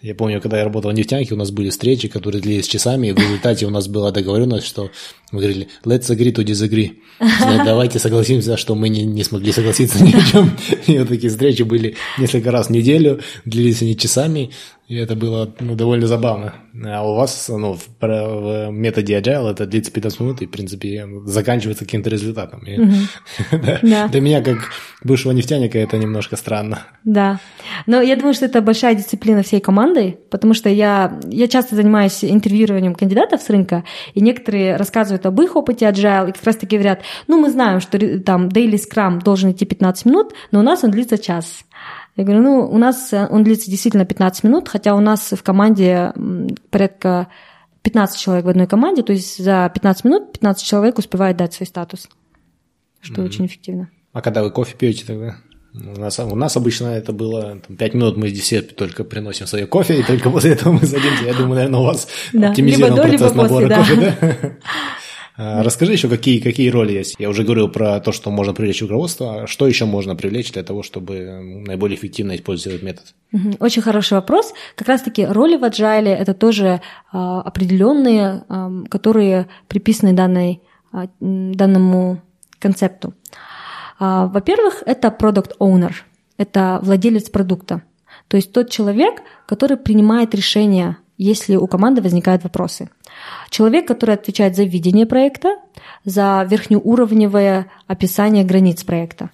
Я 0.00 0.14
помню, 0.14 0.40
когда 0.40 0.56
я 0.56 0.64
работал 0.64 0.90
в 0.90 0.94
нефтянке, 0.94 1.34
у 1.34 1.36
нас 1.36 1.50
были 1.50 1.68
встречи, 1.68 2.08
которые 2.08 2.40
длились 2.40 2.66
часами, 2.66 3.08
и 3.08 3.12
в 3.12 3.18
результате 3.18 3.66
у 3.66 3.70
нас 3.70 3.86
была 3.86 4.12
договоренность, 4.12 4.66
что 4.66 4.90
мы 5.32 5.40
говорили 5.40 5.68
«let's 5.84 6.08
agree 6.10 6.32
to 6.32 6.44
disagree». 6.44 6.98
Давайте 7.64 7.98
согласимся, 7.98 8.56
что 8.56 8.74
мы 8.74 8.88
не, 8.88 9.04
не 9.04 9.24
смогли 9.24 9.52
согласиться 9.52 10.02
ни 10.02 10.14
о 10.14 10.20
чем. 10.20 10.50
И 10.86 10.98
вот 10.98 11.08
такие 11.08 11.30
встречи 11.30 11.62
были 11.62 11.96
несколько 12.18 12.50
раз 12.50 12.68
в 12.68 12.70
неделю, 12.70 13.20
длились 13.44 13.82
они 13.82 13.96
часами, 13.96 14.50
и 14.88 14.94
это 14.94 15.16
было 15.16 15.52
ну, 15.58 15.74
довольно 15.74 16.06
забавно. 16.06 16.54
А 16.84 17.02
у 17.02 17.16
вас 17.16 17.48
ну, 17.48 17.74
в, 17.74 17.88
в 18.00 18.70
методе 18.70 19.18
Agile 19.18 19.50
это 19.50 19.66
длится 19.66 19.90
15 19.90 20.20
минут 20.20 20.42
и, 20.42 20.46
в 20.46 20.50
принципе, 20.50 21.08
заканчивается 21.24 21.84
каким-то 21.84 22.08
результатом. 22.08 22.60
И, 22.60 22.76
да. 23.50 23.80
Да. 23.82 24.08
Для 24.08 24.20
меня, 24.20 24.42
как 24.42 24.70
бывшего 25.02 25.32
нефтяника, 25.32 25.76
это 25.76 25.96
немножко 25.98 26.36
странно. 26.36 26.82
Да. 27.02 27.40
Но 27.86 28.00
я 28.00 28.14
думаю, 28.14 28.34
что 28.34 28.44
это 28.44 28.60
большая 28.60 28.94
дисциплина 28.94 29.42
всей 29.42 29.60
команды, 29.60 30.18
потому 30.30 30.54
что 30.54 30.68
я, 30.68 31.18
я 31.26 31.48
часто 31.48 31.74
занимаюсь 31.74 32.22
интервьюированием 32.22 32.94
кандидатов 32.94 33.42
с 33.42 33.50
рынка, 33.50 33.82
и 34.14 34.20
некоторые 34.20 34.76
рассказывают 34.76 35.15
об 35.24 35.40
их 35.40 35.56
опыте 35.56 35.86
Agile, 35.86 36.28
и 36.28 36.32
как 36.32 36.44
раз-таки 36.44 36.76
говорят, 36.76 37.02
ну, 37.28 37.40
мы 37.40 37.50
знаем, 37.50 37.80
что 37.80 37.98
там 38.20 38.48
Daily 38.48 38.76
Scrum 38.76 39.22
должен 39.22 39.52
идти 39.52 39.64
15 39.64 40.04
минут, 40.04 40.34
но 40.50 40.60
у 40.60 40.62
нас 40.62 40.84
он 40.84 40.90
длится 40.90 41.16
час. 41.16 41.64
Я 42.16 42.24
говорю, 42.24 42.42
ну, 42.42 42.68
у 42.70 42.78
нас 42.78 43.12
э, 43.12 43.26
он 43.30 43.44
длится 43.44 43.70
действительно 43.70 44.04
15 44.04 44.44
минут, 44.44 44.68
хотя 44.68 44.94
у 44.94 45.00
нас 45.00 45.32
в 45.32 45.42
команде 45.42 46.12
порядка 46.70 47.28
15 47.82 48.18
человек 48.18 48.46
в 48.46 48.48
одной 48.48 48.66
команде, 48.66 49.02
то 49.02 49.12
есть 49.12 49.42
за 49.42 49.70
15 49.72 50.04
минут 50.04 50.32
15 50.32 50.66
человек 50.66 50.98
успевает 50.98 51.36
дать 51.36 51.52
свой 51.52 51.66
статус, 51.66 52.08
что 53.00 53.20
mm-hmm. 53.20 53.24
очень 53.24 53.46
эффективно. 53.46 53.90
А 54.12 54.22
когда 54.22 54.42
вы 54.42 54.50
кофе 54.50 54.74
пьете 54.76 55.04
тогда? 55.06 55.36
У 55.74 56.00
нас, 56.00 56.18
у 56.18 56.34
нас 56.34 56.56
обычно 56.56 56.86
это 56.86 57.12
было 57.12 57.60
там, 57.66 57.76
5 57.76 57.94
минут, 57.94 58.16
мы 58.16 58.30
здесь 58.30 58.64
только 58.74 59.04
приносим 59.04 59.46
свое 59.46 59.66
кофе, 59.66 60.00
и 60.00 60.02
только 60.02 60.30
после 60.30 60.52
этого 60.52 60.72
мы 60.72 60.86
садимся. 60.86 61.24
Я 61.26 61.34
думаю, 61.34 61.56
наверное, 61.56 61.80
у 61.80 61.84
вас 61.84 62.08
да. 62.32 62.48
оптимизирован 62.48 62.94
либо 62.94 63.08
процесс 63.08 63.32
либо 63.32 63.42
набора 63.42 63.68
после, 63.68 63.96
кофе. 63.96 64.16
Да? 64.20 64.50
А, 65.38 65.62
расскажи 65.62 65.92
еще, 65.92 66.08
какие, 66.08 66.40
какие 66.40 66.70
роли 66.70 66.92
есть. 66.92 67.16
Я 67.18 67.28
уже 67.28 67.44
говорил 67.44 67.68
про 67.68 68.00
то, 68.00 68.12
что 68.12 68.30
можно 68.30 68.54
привлечь 68.54 68.80
руководство. 68.82 69.42
А 69.42 69.46
что 69.46 69.66
еще 69.66 69.84
можно 69.84 70.16
привлечь 70.16 70.52
для 70.52 70.62
того, 70.62 70.82
чтобы 70.82 71.62
наиболее 71.66 71.98
эффективно 71.98 72.36
использовать 72.36 72.82
метод? 72.82 73.14
Очень 73.60 73.82
хороший 73.82 74.14
вопрос. 74.14 74.54
Как 74.76 74.88
раз-таки 74.88 75.26
роли 75.26 75.56
в 75.56 75.64
Agile– 75.64 76.08
это 76.16 76.32
тоже 76.32 76.80
а, 77.12 77.42
определенные, 77.42 78.44
которые 78.88 79.48
приписаны 79.68 80.12
данной, 80.12 80.62
данному 81.20 82.22
концепту. 82.58 83.14
Во-первых, 83.98 84.82
это 84.86 85.08
product 85.08 85.52
owner, 85.58 85.92
это 86.36 86.80
владелец 86.82 87.30
продукта. 87.30 87.82
То 88.28 88.36
есть 88.36 88.52
тот 88.52 88.70
человек, 88.70 89.22
который 89.46 89.76
принимает 89.76 90.34
решения, 90.34 90.98
если 91.18 91.56
у 91.56 91.66
команды 91.66 92.02
возникают 92.02 92.42
вопросы. 92.44 92.90
Человек, 93.50 93.86
который 93.86 94.14
отвечает 94.14 94.56
за 94.56 94.64
видение 94.64 95.06
проекта, 95.06 95.56
за 96.04 96.46
верхнеуровневое 96.48 97.66
описание 97.86 98.44
границ 98.44 98.84
проекта. 98.84 99.30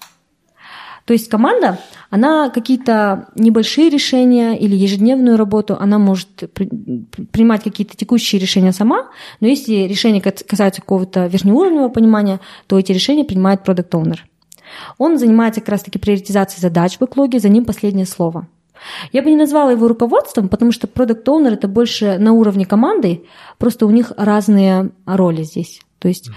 То 1.05 1.11
есть 1.11 1.27
команда, 1.27 1.79
она 2.09 2.49
какие-то 2.49 3.27
небольшие 3.35 3.89
решения 3.89 4.57
или 4.57 4.73
ежедневную 4.73 5.35
работу, 5.35 5.75
она 5.77 5.99
может 5.99 6.29
принимать 6.53 7.63
какие-то 7.63 7.97
текущие 7.97 8.39
решения 8.39 8.71
сама, 8.71 9.09
но 9.41 9.47
если 9.47 9.73
решения 9.83 10.21
касаются 10.21 10.79
какого-то 10.79 11.27
верхнеуровневого 11.27 11.89
понимания, 11.89 12.39
то 12.67 12.79
эти 12.79 12.93
решения 12.93 13.25
принимает 13.25 13.65
продукт 13.65 13.93
Owner. 13.93 14.19
Он 14.97 15.17
занимается 15.17 15.59
как 15.59 15.69
раз-таки 15.69 15.99
приоритизацией 15.99 16.61
задач 16.61 16.95
в 16.95 16.99
бэклоге, 17.01 17.39
за 17.39 17.49
ним 17.49 17.65
последнее 17.65 18.05
слово– 18.05 18.47
я 19.11 19.21
бы 19.21 19.29
не 19.29 19.35
назвала 19.35 19.71
его 19.71 19.87
руководством, 19.87 20.49
потому 20.49 20.71
что 20.71 20.87
продукт 20.87 21.27
оунер 21.27 21.53
это 21.53 21.67
больше 21.67 22.17
на 22.17 22.33
уровне 22.33 22.65
команды, 22.65 23.23
просто 23.57 23.85
у 23.85 23.91
них 23.91 24.11
разные 24.17 24.91
роли 25.05 25.43
здесь. 25.43 25.81
То 25.99 26.07
есть 26.07 26.29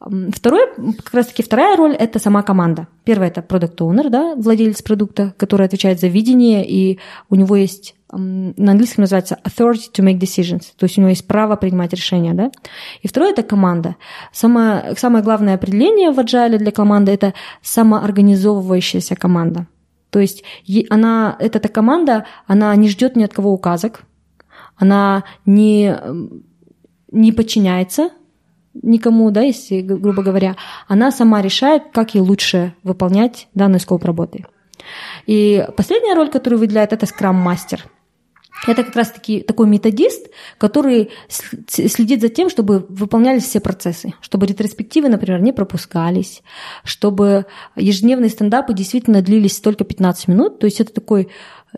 Второй, 0.00 0.60
как 0.76 1.12
раз 1.12 1.26
таки 1.26 1.42
вторая 1.42 1.76
роль– 1.76 1.92
это 1.98 2.20
сама 2.20 2.42
команда. 2.42 2.86
Первая– 3.02 3.28
это 3.30 3.42
продукт 3.42 3.80
оунер 3.80 4.10
да, 4.10 4.36
владелец 4.36 4.80
продукта, 4.80 5.34
который 5.36 5.66
отвечает 5.66 5.98
за 5.98 6.06
видение, 6.06 6.64
и 6.64 7.00
у 7.28 7.34
него 7.34 7.56
есть, 7.56 7.96
на 8.12 8.72
английском 8.72 9.02
называется 9.02 9.38
authority 9.44 9.90
to 9.92 10.04
make 10.04 10.20
decisions, 10.20 10.66
то 10.76 10.84
есть 10.84 10.98
у 10.98 11.00
него 11.00 11.10
есть 11.10 11.26
право 11.26 11.56
принимать 11.56 11.92
решения, 11.92 12.32
да. 12.32 12.52
И 13.02 13.08
второе– 13.08 13.30
это 13.32 13.42
команда. 13.42 13.96
Самое, 14.32 14.94
самое 14.96 15.24
главное 15.24 15.56
определение 15.56 16.12
в 16.12 16.18
agile 16.20 16.58
для 16.58 16.70
команды– 16.70 17.10
это 17.12 17.34
самоорганизовывающаяся 17.62 19.16
команда. 19.16 19.66
То 20.10 20.20
есть 20.20 20.42
она, 20.90 21.36
эта, 21.38 21.58
эта 21.58 21.68
команда, 21.68 22.24
она 22.46 22.74
не 22.76 22.88
ждет 22.88 23.16
ни 23.16 23.24
от 23.24 23.32
кого 23.32 23.52
указок, 23.52 24.02
она 24.76 25.24
не, 25.44 25.94
не 27.10 27.32
подчиняется 27.32 28.10
никому, 28.74 29.30
да, 29.30 29.42
если, 29.42 29.80
грубо 29.80 30.22
говоря, 30.22 30.56
она 30.86 31.10
сама 31.10 31.42
решает, 31.42 31.84
как 31.92 32.14
ей 32.14 32.20
лучше 32.20 32.74
выполнять 32.82 33.48
данный 33.54 33.80
скоп 33.80 34.04
работы. 34.04 34.46
И 35.26 35.66
последняя 35.76 36.14
роль, 36.14 36.30
которую 36.30 36.60
выделяет, 36.60 36.92
это 36.92 37.06
скрам-мастер– 37.06 37.84
это 38.66 38.82
как 38.82 38.96
раз-таки 38.96 39.40
такой 39.40 39.66
методист, 39.66 40.28
который 40.58 41.10
следит 41.68 42.20
за 42.20 42.28
тем, 42.28 42.50
чтобы 42.50 42.84
выполнялись 42.88 43.44
все 43.44 43.60
процессы, 43.60 44.14
чтобы 44.20 44.46
ретроспективы, 44.46 45.08
например, 45.08 45.40
не 45.40 45.52
пропускались, 45.52 46.42
чтобы 46.84 47.46
ежедневные 47.76 48.30
стендапы 48.30 48.74
действительно 48.74 49.22
длились 49.22 49.60
только 49.60 49.84
15 49.84 50.28
минут. 50.28 50.58
То 50.58 50.66
есть 50.66 50.80
это 50.80 50.92
такой 50.92 51.28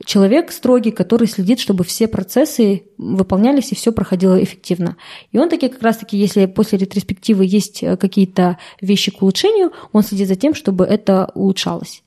человек 0.05 0.53
строгий, 0.53 0.91
который 0.91 1.27
следит, 1.27 1.61
чтобы 1.61 1.85
все 1.85 2.09
процессы 2.09 2.85
выполнялись 2.97 3.73
и 3.73 3.75
все 3.75 3.93
проходило 3.93 4.43
эффективно. 4.43 4.97
И 5.33 5.39
он 5.39 5.49
таки 5.49 5.69
как 5.69 5.83
раз-таки, 5.83 6.17
если 6.17 6.47
после 6.47 6.79
ретроспективы 6.79 7.45
есть 7.45 7.83
э, 7.83 7.97
какие-то 7.97 8.59
вещи 8.81 9.11
к 9.11 9.21
улучшению, 9.21 9.73
он 9.93 10.03
следит 10.03 10.29
за 10.29 10.37
тем, 10.37 10.55
чтобы 10.55 10.85
это 10.85 11.31
улучшалось. 11.35 12.03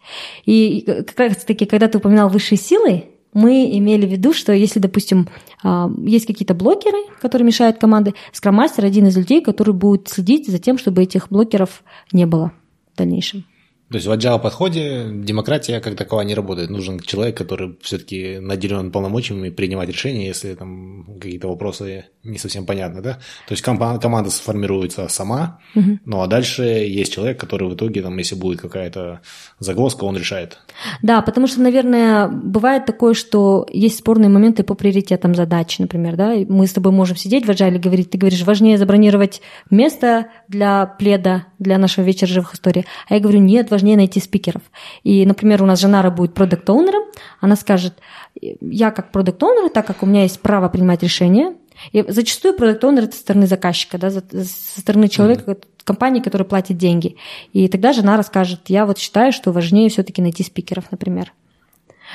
И 0.45 0.81
как 0.81 1.19
раз-таки, 1.19 1.65
когда 1.65 1.87
ты 1.87 1.97
упоминал 1.97 2.29
высшие 2.29 2.57
силы, 2.57 3.05
мы 3.33 3.77
имели 3.77 4.05
в 4.05 4.09
виду, 4.09 4.33
что 4.33 4.51
если, 4.53 4.79
допустим, 4.79 5.27
а, 5.63 5.89
есть 6.05 6.25
какие-то 6.25 6.53
блокеры, 6.53 6.97
которые 7.21 7.45
мешают 7.45 7.77
команде, 7.77 8.13
скроммастер 8.31 8.85
один 8.85 9.07
из 9.07 9.17
людей, 9.17 9.41
который 9.41 9.73
будет 9.73 10.07
следить 10.07 10.47
за 10.47 10.59
тем, 10.59 10.77
чтобы 10.77 11.03
этих 11.03 11.29
блокеров 11.29 11.83
не 12.11 12.25
было 12.25 12.53
в 12.93 12.97
дальнейшем. 12.97 13.45
То 13.93 13.97
есть 13.97 14.07
в 14.07 14.11
agile 14.11 14.39
подходе 14.39 15.05
демократия 15.07 15.79
как 15.79 15.95
таковая 15.95 16.25
не 16.25 16.33
работает. 16.33 16.71
Нужен 16.71 16.99
человек, 16.99 17.37
который 17.37 17.77
все-таки 17.83 18.39
наделен 18.39 18.91
полномочиями 18.91 19.51
принимать 19.51 19.87
решения, 19.87 20.25
если 20.25 20.55
там 20.55 21.05
какие-то 21.21 21.47
вопросы 21.47 22.05
не 22.23 22.39
совсем 22.39 22.65
понятны, 22.65 23.03
да? 23.03 23.13
То 23.47 23.51
есть 23.51 23.61
команда 23.61 24.31
сформируется 24.31 25.07
сама, 25.09 25.59
угу. 25.75 25.99
ну 26.05 26.21
а 26.21 26.27
дальше 26.27 26.63
есть 26.63 27.13
человек, 27.13 27.39
который 27.39 27.69
в 27.69 27.75
итоге, 27.75 28.01
там, 28.01 28.17
если 28.17 28.33
будет 28.33 28.61
какая-то 28.61 29.21
загвоздка, 29.59 30.05
он 30.05 30.17
решает. 30.17 30.57
Да, 31.03 31.21
потому 31.21 31.45
что, 31.45 31.61
наверное, 31.61 32.29
бывает 32.29 32.87
такое, 32.87 33.13
что 33.13 33.67
есть 33.71 33.99
спорные 33.99 34.29
моменты 34.29 34.63
по 34.63 34.73
приоритетам 34.73 35.35
задач, 35.35 35.77
например, 35.77 36.15
да? 36.15 36.33
Мы 36.47 36.65
с 36.65 36.73
тобой 36.73 36.93
можем 36.93 37.15
сидеть 37.15 37.45
в 37.45 37.49
agile 37.51 37.75
и 37.75 37.79
говорить, 37.79 38.09
ты 38.09 38.17
говоришь, 38.17 38.41
важнее 38.41 38.79
забронировать 38.79 39.41
место 39.69 40.29
для 40.47 40.87
пледа, 40.87 41.45
для 41.59 41.77
нашего 41.77 42.05
вечера 42.05 42.29
живых 42.29 42.55
историй, 42.55 42.85
а 43.07 43.13
я 43.13 43.19
говорю, 43.19 43.39
нет, 43.39 43.69
важнее 43.69 43.82
важнее 43.83 43.97
найти 43.97 44.19
спикеров. 44.19 44.61
И, 45.03 45.25
например, 45.25 45.61
у 45.61 45.65
нас 45.65 45.79
Жанара 45.79 46.09
будет 46.09 46.33
продукт 46.33 46.69
оунером 46.69 47.03
она 47.41 47.55
скажет, 47.55 47.93
я 48.41 48.91
как 48.91 49.11
продукт 49.11 49.43
оунер 49.43 49.69
так 49.69 49.85
как 49.85 50.03
у 50.03 50.05
меня 50.05 50.23
есть 50.23 50.39
право 50.39 50.69
принимать 50.69 51.03
решения, 51.03 51.55
и 51.91 52.03
зачастую 52.07 52.55
продукт 52.55 52.83
оунер 52.83 53.03
это 53.03 53.15
со 53.15 53.21
стороны 53.21 53.47
заказчика, 53.47 53.97
да, 53.97 54.09
со 54.09 54.79
стороны 54.79 55.09
человека, 55.09 55.51
mm-hmm. 55.51 55.63
компании, 55.83 56.21
которая 56.21 56.47
платит 56.47 56.77
деньги. 56.77 57.17
И 57.51 57.67
тогда 57.67 57.91
жена 57.91 58.15
расскажет, 58.15 58.61
я 58.67 58.85
вот 58.85 58.97
считаю, 58.97 59.33
что 59.33 59.51
важнее 59.51 59.89
все-таки 59.89 60.21
найти 60.21 60.43
спикеров, 60.43 60.85
например. 60.91 61.33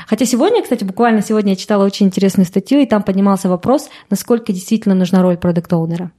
Хотя 0.07 0.25
сегодня, 0.25 0.63
кстати, 0.63 0.85
буквально 0.85 1.23
сегодня 1.23 1.51
я 1.53 1.57
читала 1.57 1.85
очень 1.85 2.07
интересную 2.07 2.47
статью, 2.47 2.81
и 2.81 2.87
там 2.87 3.03
поднимался 3.03 3.49
вопрос, 3.49 3.91
насколько 4.11 4.53
действительно 4.53 4.95
нужна 4.95 5.23
роль 5.23 5.37
продукт 5.37 5.73
оунера 5.73 6.11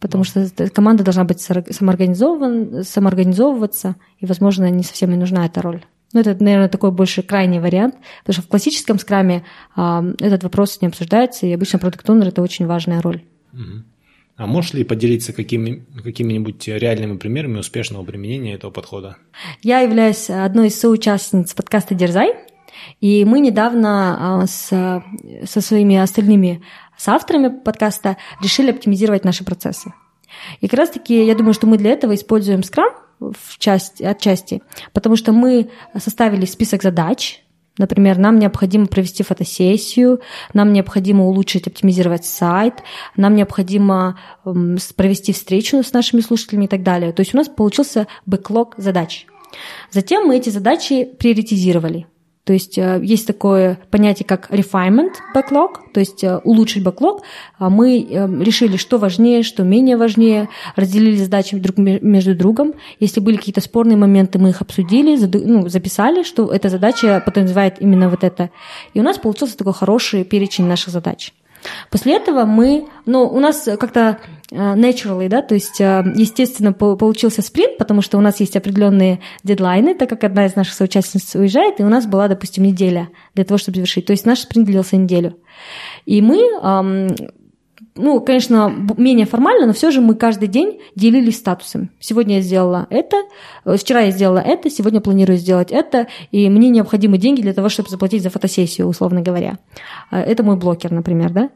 потому 0.00 0.24
что 0.24 0.48
команда 0.72 1.04
должна 1.04 1.24
быть 1.24 1.40
самоорганизован, 1.40 2.84
самоорганизовываться, 2.84 3.96
и, 4.18 4.26
возможно, 4.26 4.70
не 4.70 4.82
совсем 4.82 5.12
и 5.12 5.16
нужна 5.16 5.46
эта 5.46 5.62
роль. 5.62 5.84
Ну, 6.12 6.20
это, 6.20 6.42
наверное, 6.42 6.68
такой 6.68 6.90
больше 6.90 7.22
крайний 7.22 7.58
вариант, 7.58 7.96
потому 8.20 8.34
что 8.34 8.42
в 8.42 8.48
классическом 8.48 8.98
скраме 8.98 9.44
а, 9.76 10.02
этот 10.20 10.42
вопрос 10.42 10.80
не 10.80 10.88
обсуждается, 10.88 11.46
и 11.46 11.52
обычно 11.52 11.78
продукт 11.78 12.08
это 12.08 12.42
очень 12.42 12.66
важная 12.66 13.02
роль. 13.02 13.22
А 14.36 14.46
можешь 14.46 14.72
ли 14.72 14.84
поделиться 14.84 15.32
какими, 15.32 15.84
какими-нибудь 16.02 16.68
реальными 16.68 17.16
примерами 17.16 17.58
успешного 17.58 18.04
применения 18.04 18.54
этого 18.54 18.70
подхода? 18.70 19.16
Я 19.62 19.80
являюсь 19.80 20.30
одной 20.30 20.68
из 20.68 20.78
соучастниц 20.78 21.52
подкаста 21.54 21.94
«Дерзай», 21.94 22.34
и 23.00 23.24
мы 23.24 23.40
недавно 23.40 24.42
а, 24.42 24.46
с, 24.46 25.02
со 25.44 25.60
своими 25.60 25.96
остальными 25.96 26.62
с 26.98 27.08
авторами 27.08 27.48
подкаста 27.48 28.18
решили 28.42 28.70
оптимизировать 28.70 29.24
наши 29.24 29.44
процессы. 29.44 29.94
И 30.60 30.68
как 30.68 30.78
раз-таки 30.78 31.24
я 31.24 31.34
думаю, 31.34 31.54
что 31.54 31.66
мы 31.66 31.78
для 31.78 31.92
этого 31.92 32.14
используем 32.14 32.60
Scrum 32.60 32.92
в 33.18 33.58
части, 33.58 34.02
отчасти, 34.02 34.62
потому 34.92 35.16
что 35.16 35.32
мы 35.32 35.70
составили 35.96 36.44
список 36.44 36.82
задач, 36.82 37.42
Например, 37.78 38.18
нам 38.18 38.40
необходимо 38.40 38.86
провести 38.86 39.22
фотосессию, 39.22 40.20
нам 40.52 40.72
необходимо 40.72 41.26
улучшить, 41.26 41.68
оптимизировать 41.68 42.24
сайт, 42.24 42.82
нам 43.16 43.36
необходимо 43.36 44.18
провести 44.96 45.32
встречу 45.32 45.84
с 45.84 45.92
нашими 45.92 46.20
слушателями 46.20 46.64
и 46.64 46.68
так 46.68 46.82
далее. 46.82 47.12
То 47.12 47.20
есть 47.20 47.34
у 47.34 47.36
нас 47.36 47.48
получился 47.48 48.08
бэклог 48.26 48.74
задач. 48.76 49.26
Затем 49.92 50.26
мы 50.26 50.36
эти 50.36 50.50
задачи 50.50 51.04
приоритизировали. 51.04 52.08
То 52.48 52.54
есть 52.54 52.78
э, 52.78 52.98
есть 53.02 53.26
такое 53.26 53.78
понятие, 53.90 54.24
как 54.24 54.50
refinement 54.50 55.12
backlog, 55.34 55.92
то 55.92 56.00
есть 56.00 56.24
э, 56.24 56.38
улучшить 56.44 56.82
бэклог. 56.82 57.22
А 57.58 57.68
мы 57.68 58.00
э, 58.00 58.42
решили, 58.42 58.78
что 58.78 58.96
важнее, 58.96 59.42
что 59.42 59.64
менее 59.64 59.98
важнее, 59.98 60.48
разделили 60.74 61.16
задачи 61.16 61.58
друг 61.58 61.76
между 61.76 62.34
другом. 62.34 62.72
Если 63.00 63.20
были 63.20 63.36
какие-то 63.36 63.60
спорные 63.60 63.98
моменты, 63.98 64.38
мы 64.38 64.48
их 64.48 64.62
обсудили, 64.62 65.18
ну, 65.44 65.68
записали, 65.68 66.22
что 66.22 66.50
эта 66.50 66.70
задача 66.70 67.22
подразумевает 67.22 67.82
именно 67.82 68.08
вот 68.08 68.24
это. 68.24 68.48
И 68.94 69.00
у 69.00 69.02
нас 69.02 69.18
получился 69.18 69.58
такой 69.58 69.74
хороший 69.74 70.24
перечень 70.24 70.64
наших 70.64 70.88
задач. 70.88 71.34
После 71.90 72.16
этого 72.16 72.44
мы, 72.44 72.88
ну, 73.06 73.24
у 73.24 73.40
нас 73.40 73.68
как-то 73.78 74.18
Э, 74.50 74.74
naturally, 74.74 75.28
да, 75.28 75.42
то 75.42 75.54
есть 75.54 75.80
э, 75.80 76.02
естественно 76.14 76.72
получился 76.72 77.42
спринт, 77.42 77.76
потому 77.76 78.00
что 78.00 78.16
у 78.16 78.20
нас 78.22 78.40
есть 78.40 78.56
определенные 78.56 79.20
дедлайны, 79.44 79.94
так 79.94 80.08
как 80.08 80.24
одна 80.24 80.46
из 80.46 80.56
наших 80.56 80.72
соучастниц 80.72 81.34
уезжает, 81.34 81.80
и 81.80 81.84
у 81.84 81.88
нас 81.88 82.06
была, 82.06 82.28
допустим, 82.28 82.64
неделя 82.64 83.10
для 83.34 83.44
того, 83.44 83.58
чтобы 83.58 83.76
завершить. 83.76 84.06
То 84.06 84.12
есть 84.12 84.24
наш 84.24 84.40
спринт 84.40 84.66
длился 84.66 84.96
неделю. 84.96 85.36
И 86.06 86.22
мы 86.22 86.38
ну, 87.98 88.20
конечно, 88.20 88.72
менее 88.96 89.26
формально, 89.26 89.66
но 89.66 89.72
все 89.72 89.90
же 89.90 90.00
мы 90.00 90.14
каждый 90.14 90.48
день 90.48 90.80
делились 90.94 91.36
статусом. 91.36 91.90
Сегодня 92.00 92.36
я 92.36 92.40
сделала 92.42 92.86
это, 92.90 93.16
э, 93.64 93.76
вчера 93.76 94.00
я 94.00 94.10
сделала 94.10 94.38
это, 94.38 94.70
сегодня 94.70 95.00
планирую 95.00 95.38
сделать 95.38 95.70
это, 95.70 96.06
и 96.30 96.48
мне 96.48 96.70
необходимы 96.70 97.18
деньги 97.18 97.42
для 97.42 97.52
того, 97.52 97.68
чтобы 97.68 97.90
заплатить 97.90 98.22
за 98.22 98.30
фотосессию, 98.30 98.86
условно 98.86 99.20
говоря. 99.20 99.58
Э, 100.10 100.20
это 100.20 100.42
мой 100.42 100.56
блокер, 100.56 100.92
например, 100.92 101.30
да. 101.30 101.50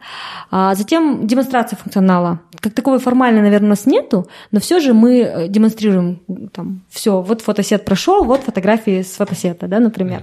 А 0.51 0.75
затем 0.75 1.27
демонстрация 1.27 1.77
функционала. 1.77 2.41
Как 2.63 2.75
таковой 2.75 3.01
формальной, 3.01 3.43
наверное, 3.43 3.67
у 3.67 3.71
нас 3.71 3.87
нету, 3.87 4.29
но 4.53 4.61
все 4.61 4.79
же 4.79 4.95
мы 4.95 5.19
э, 5.19 5.49
демонстрируем 5.49 6.23
там 6.53 6.83
все. 6.89 7.21
Вот 7.21 7.41
фотосет 7.41 7.85
прошел, 7.85 8.23
вот 8.25 8.43
фотографии 8.43 9.03
с 9.03 9.17
фотосета, 9.17 9.67
да, 9.67 9.81
например. 9.81 10.23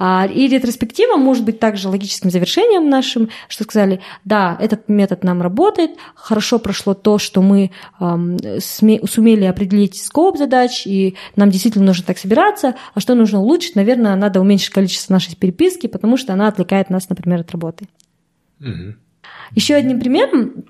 Mm-hmm. 0.00 0.32
И 0.32 0.48
ретроспектива 0.48 1.16
может 1.16 1.44
быть 1.44 1.60
также 1.60 1.88
логическим 1.88 2.28
завершением 2.28 2.90
нашим, 2.90 3.30
что 3.46 3.62
сказали, 3.62 4.00
да, 4.24 4.56
этот 4.60 4.88
метод 4.88 5.22
нам 5.22 5.42
работает. 5.42 5.92
Хорошо 6.16 6.58
прошло 6.58 6.94
то, 6.94 7.18
что 7.18 7.40
мы 7.40 7.70
эм, 8.00 8.36
сумели 8.58 9.44
определить 9.44 10.02
скоп 10.02 10.38
задач, 10.38 10.88
и 10.88 11.14
нам 11.36 11.50
действительно 11.50 11.86
нужно 11.86 12.04
так 12.04 12.18
собираться. 12.18 12.74
А 12.94 13.00
что 13.00 13.14
нужно 13.14 13.38
улучшить? 13.40 13.76
Наверное, 13.76 14.16
надо 14.16 14.40
уменьшить 14.40 14.70
количество 14.70 15.12
нашей 15.12 15.36
переписки, 15.36 15.86
потому 15.86 16.16
что 16.16 16.32
она 16.32 16.48
отвлекает 16.48 16.90
нас, 16.90 17.08
например, 17.08 17.42
от 17.42 17.52
работы. 17.52 17.86
Угу. 18.58 18.96
Еще 19.54 19.74
одним 19.74 20.00
примером 20.00 20.64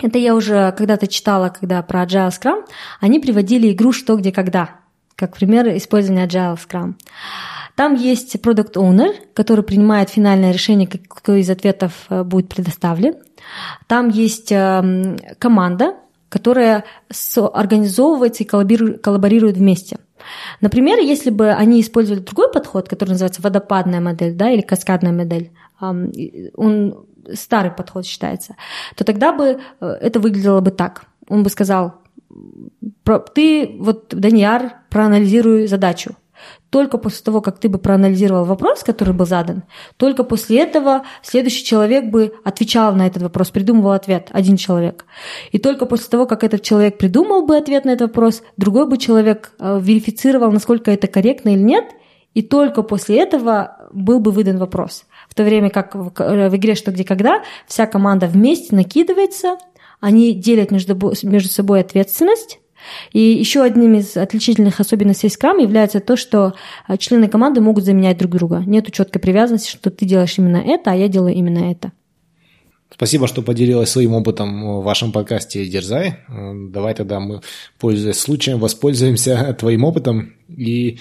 это 0.00 0.18
я 0.18 0.34
уже 0.34 0.72
когда-то 0.76 1.06
читала, 1.06 1.48
когда 1.48 1.82
про 1.82 2.04
Agile 2.04 2.30
Scrum, 2.30 2.64
они 3.00 3.20
приводили 3.20 3.72
игру 3.72 3.92
«Что, 3.92 4.16
где, 4.16 4.32
когда», 4.32 4.80
как 5.16 5.36
пример 5.36 5.76
использования 5.76 6.26
Agile 6.26 6.58
Scrum. 6.58 6.94
Там 7.74 7.94
есть 7.94 8.40
продукт 8.42 8.76
owner, 8.76 9.14
который 9.34 9.64
принимает 9.64 10.10
финальное 10.10 10.52
решение, 10.52 10.86
какой 10.86 11.40
из 11.40 11.50
ответов 11.50 11.92
э, 12.10 12.22
будет 12.22 12.48
предоставлен. 12.48 13.14
Там 13.86 14.08
есть 14.08 14.52
эм, 14.52 15.16
команда, 15.38 15.94
которая 16.28 16.84
организовывается 17.34 18.42
и 18.42 18.46
коллаборирует 18.46 19.56
вместе. 19.56 19.98
Например, 20.60 20.98
если 20.98 21.30
бы 21.30 21.50
они 21.50 21.80
использовали 21.80 22.22
другой 22.22 22.50
подход, 22.50 22.88
который 22.88 23.10
называется 23.10 23.42
водопадная 23.42 24.00
модель 24.00 24.34
да, 24.34 24.50
или 24.50 24.60
каскадная 24.60 25.12
модель, 25.12 25.50
он 25.80 27.06
старый 27.34 27.70
подход 27.70 28.06
считается, 28.06 28.56
то 28.96 29.04
тогда 29.04 29.32
бы 29.32 29.60
э, 29.80 29.86
это 30.00 30.20
выглядело 30.20 30.60
бы 30.60 30.70
так. 30.70 31.04
Он 31.28 31.42
бы 31.42 31.50
сказал, 31.50 31.94
ты, 33.34 33.76
вот, 33.78 34.08
Даниар, 34.10 34.74
проанализируй 34.90 35.66
задачу. 35.66 36.16
Только 36.70 36.98
после 36.98 37.22
того, 37.22 37.40
как 37.40 37.58
ты 37.58 37.68
бы 37.68 37.78
проанализировал 37.78 38.44
вопрос, 38.44 38.82
который 38.82 39.14
был 39.14 39.26
задан, 39.26 39.62
только 39.96 40.24
после 40.24 40.60
этого 40.60 41.02
следующий 41.22 41.64
человек 41.64 42.06
бы 42.06 42.34
отвечал 42.44 42.94
на 42.94 43.06
этот 43.06 43.22
вопрос, 43.22 43.50
придумывал 43.50 43.92
ответ, 43.92 44.28
один 44.32 44.56
человек. 44.56 45.04
И 45.52 45.58
только 45.58 45.86
после 45.86 46.08
того, 46.08 46.26
как 46.26 46.44
этот 46.44 46.62
человек 46.62 46.98
придумал 46.98 47.44
бы 47.44 47.56
ответ 47.56 47.84
на 47.84 47.90
этот 47.90 48.08
вопрос, 48.08 48.42
другой 48.56 48.88
бы 48.88 48.96
человек 48.96 49.52
э, 49.58 49.78
верифицировал, 49.80 50.50
насколько 50.50 50.90
это 50.90 51.06
корректно 51.06 51.50
или 51.50 51.62
нет, 51.62 51.84
и 52.34 52.42
только 52.42 52.82
после 52.82 53.20
этого 53.20 53.90
был 53.92 54.18
бы 54.18 54.30
выдан 54.30 54.58
вопрос. 54.58 55.04
В 55.32 55.34
то 55.34 55.44
время 55.44 55.70
как 55.70 55.94
в 55.94 56.12
э, 56.18 56.48
игре 56.54 56.74
«Что, 56.74 56.92
где, 56.92 57.04
когда» 57.04 57.42
вся 57.66 57.86
команда 57.86 58.26
вместе 58.26 58.76
накидывается, 58.76 59.56
они 59.98 60.34
делят 60.34 60.70
между, 60.70 60.94
между 61.22 61.48
собой 61.48 61.80
ответственность, 61.80 62.60
и 63.14 63.18
еще 63.18 63.62
одним 63.62 63.94
из 63.94 64.14
отличительных 64.14 64.78
особенностей 64.78 65.28
Scrum 65.28 65.62
является 65.62 66.00
то, 66.00 66.16
что 66.16 66.52
э, 66.86 66.98
члены 66.98 67.28
команды 67.28 67.62
могут 67.62 67.84
заменять 67.84 68.18
друг 68.18 68.32
друга. 68.32 68.62
Нет 68.66 68.92
четкой 68.92 69.22
привязанности, 69.22 69.70
что 69.70 69.90
ты 69.90 70.04
делаешь 70.04 70.34
именно 70.36 70.58
это, 70.58 70.90
а 70.90 70.96
я 70.96 71.08
делаю 71.08 71.34
именно 71.34 71.70
это. 71.70 71.92
Спасибо, 72.90 73.26
что 73.26 73.40
поделилась 73.40 73.88
своим 73.88 74.12
опытом 74.12 74.80
в 74.80 74.84
вашем 74.84 75.12
подкасте 75.12 75.64
«Дерзай». 75.64 76.18
Давай 76.28 76.92
тогда 76.92 77.20
мы, 77.20 77.40
пользуясь 77.80 78.18
случаем, 78.18 78.58
воспользуемся 78.58 79.56
твоим 79.58 79.84
опытом 79.84 80.34
и 80.54 80.98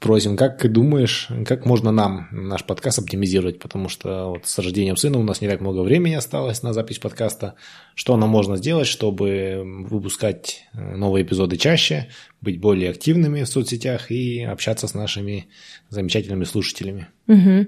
спросим, 0.00 0.36
как 0.36 0.58
ты 0.58 0.68
думаешь, 0.68 1.28
как 1.44 1.66
можно 1.66 1.90
нам 1.90 2.28
наш 2.30 2.64
подкаст 2.64 3.00
оптимизировать, 3.00 3.58
потому 3.58 3.88
что 3.88 4.30
вот 4.30 4.46
с 4.46 4.58
рождением 4.58 4.96
сына 4.96 5.18
у 5.18 5.24
нас 5.24 5.40
не 5.40 5.48
так 5.48 5.60
много 5.60 5.80
времени 5.80 6.14
осталось 6.14 6.62
на 6.62 6.72
запись 6.72 6.98
подкаста. 6.98 7.54
Что 7.98 8.16
нам 8.16 8.28
можно 8.28 8.56
сделать, 8.56 8.86
чтобы 8.86 9.60
выпускать 9.90 10.62
э, 10.72 10.94
новые 10.94 11.24
эпизоды 11.24 11.56
чаще, 11.56 12.06
быть 12.40 12.60
более 12.60 12.90
активными 12.90 13.42
в 13.42 13.48
соцсетях 13.48 14.12
и 14.12 14.40
общаться 14.44 14.86
с 14.86 14.94
нашими 14.94 15.48
замечательными 15.88 16.44
слушателями? 16.44 17.08
Угу. 17.26 17.66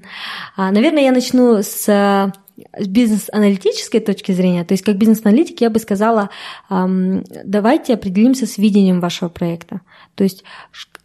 А, 0.57 0.71
наверное, 0.71 1.03
я 1.03 1.11
начну 1.11 1.61
с 1.62 2.33
с 2.79 2.87
бизнес-аналитической 2.87 4.01
точки 4.01 4.31
зрения, 4.33 4.64
то 4.64 4.75
есть 4.75 4.85
как 4.85 4.99
бизнес-аналитик 4.99 5.62
я 5.62 5.71
бы 5.71 5.81
сказала, 5.81 6.29
давайте 6.69 7.95
определимся 7.95 8.47
с 8.47 8.59
видением 8.59 9.01
вашего 9.01 9.31
проекта. 9.31 9.81
То 10.14 10.25
есть 10.25 10.45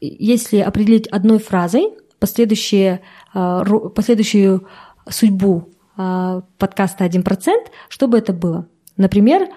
если 0.02 0.58
определить 0.58 1.08
одной 1.08 1.40
фразой 1.40 1.94
последующие, 2.20 3.02
а, 3.34 3.64
последующую 3.64 4.68
судьбу 5.10 5.70
подкаста 5.96 7.06
1%, 7.06 7.54
что 7.88 8.10
бы 8.10 8.18
это 8.18 8.34
было? 8.34 8.68
Например, 8.98 9.50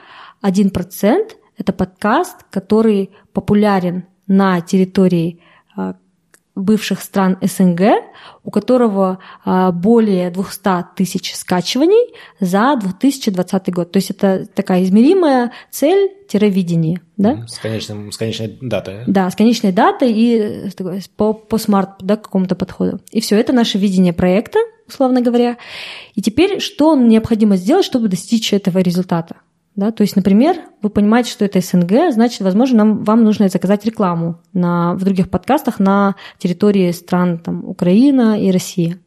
1%– 0.42 1.32
это 1.58 1.72
подкаст, 1.72 2.44
который 2.50 3.10
популярен 3.32 4.04
на 4.26 4.60
территории 4.60 5.40
а, 5.76 5.94
бывших 6.58 7.00
стран 7.00 7.38
СНГ, 7.40 7.80
у 8.44 8.50
которого 8.50 9.20
а, 9.44 9.70
более 9.72 10.30
200 10.30 10.94
тысяч 10.96 11.34
скачиваний 11.34 12.14
за 12.40 12.76
2020 12.76 13.72
год. 13.72 13.92
То 13.92 13.98
есть 13.98 14.10
это 14.10 14.46
такая 14.46 14.82
измеримая 14.82 15.52
цель-видение. 15.70 17.00
Да? 17.16 17.46
С, 17.46 17.58
конечным, 17.58 18.12
с 18.12 18.16
конечной 18.16 18.58
датой. 18.60 19.04
Да, 19.06 19.30
с 19.30 19.36
конечной 19.36 19.72
датой 19.72 20.12
и 20.12 20.70
по, 21.16 21.32
по 21.32 21.58
смарт 21.58 21.90
да, 22.00 22.16
какому-то 22.16 22.54
подходу. 22.56 23.00
И 23.10 23.20
все, 23.20 23.36
это 23.36 23.52
наше 23.52 23.78
видение 23.78 24.12
проекта, 24.12 24.58
условно 24.88 25.20
говоря. 25.20 25.56
И 26.14 26.22
теперь 26.22 26.60
что 26.60 26.96
необходимо 26.96 27.56
сделать, 27.56 27.84
чтобы 27.84 28.08
достичь 28.08 28.52
этого 28.52 28.78
результата? 28.78 29.36
Да? 29.76 29.92
То 29.92 30.02
есть, 30.02 30.16
например, 30.16 30.56
вы 30.82 30.90
понимаете, 30.90 31.30
что 31.30 31.44
это 31.44 31.60
СНГ, 31.60 32.12
значит, 32.12 32.40
возможно, 32.40 32.78
нам, 32.78 33.04
вам 33.04 33.22
нужно 33.22 33.48
заказать 33.48 33.84
рекламу 33.84 34.40
на, 34.52 34.94
в 34.94 35.04
других 35.04 35.30
подкастах 35.30 35.78
на 35.78 36.16
территории 36.38 36.90
стран 36.90 37.38
там, 37.38 37.64
Украина 37.64 38.42
и 38.42 38.50
Россия. 38.50 38.98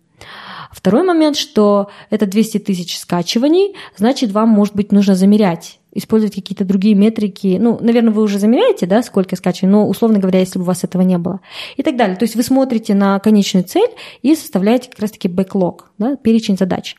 Второй 0.72 1.04
момент, 1.04 1.36
что 1.36 1.90
это 2.10 2.26
200 2.26 2.60
тысяч 2.60 2.98
скачиваний, 2.98 3.76
значит, 3.98 4.32
вам, 4.32 4.48
может 4.48 4.74
быть, 4.74 4.94
нужно 4.94 5.16
замерять 5.16 5.81
использовать 5.94 6.36
какие-то 6.36 6.66
другие 6.66 6.96
метрики. 6.96 7.58
Ну, 7.60 7.78
наверное, 7.82 8.12
вы 8.12 8.22
уже 8.24 8.40
замеряете, 8.40 8.86
да, 8.86 9.04
сколько 9.04 9.36
скачиваний, 9.36 9.74
но, 9.74 9.88
условно 9.88 10.20
говоря, 10.20 10.40
если 10.40 10.60
бы 10.60 10.64
у 10.64 10.68
вас 10.68 10.84
этого 10.84 11.02
не 11.02 11.18
было. 11.18 11.42
И 11.78 11.84
так 11.84 11.98
далее. 11.98 12.16
То 12.16 12.24
есть 12.24 12.36
вы 12.36 12.44
смотрите 12.44 12.94
на 12.94 13.20
конечную 13.20 13.64
цель 13.64 13.90
и 14.22 14.36
составляете 14.36 14.90
как 14.90 15.00
раз-таки 15.00 15.28
бэклог, 15.28 15.92
да, 15.98 16.16
перечень 16.16 16.58
задач. 16.58 16.96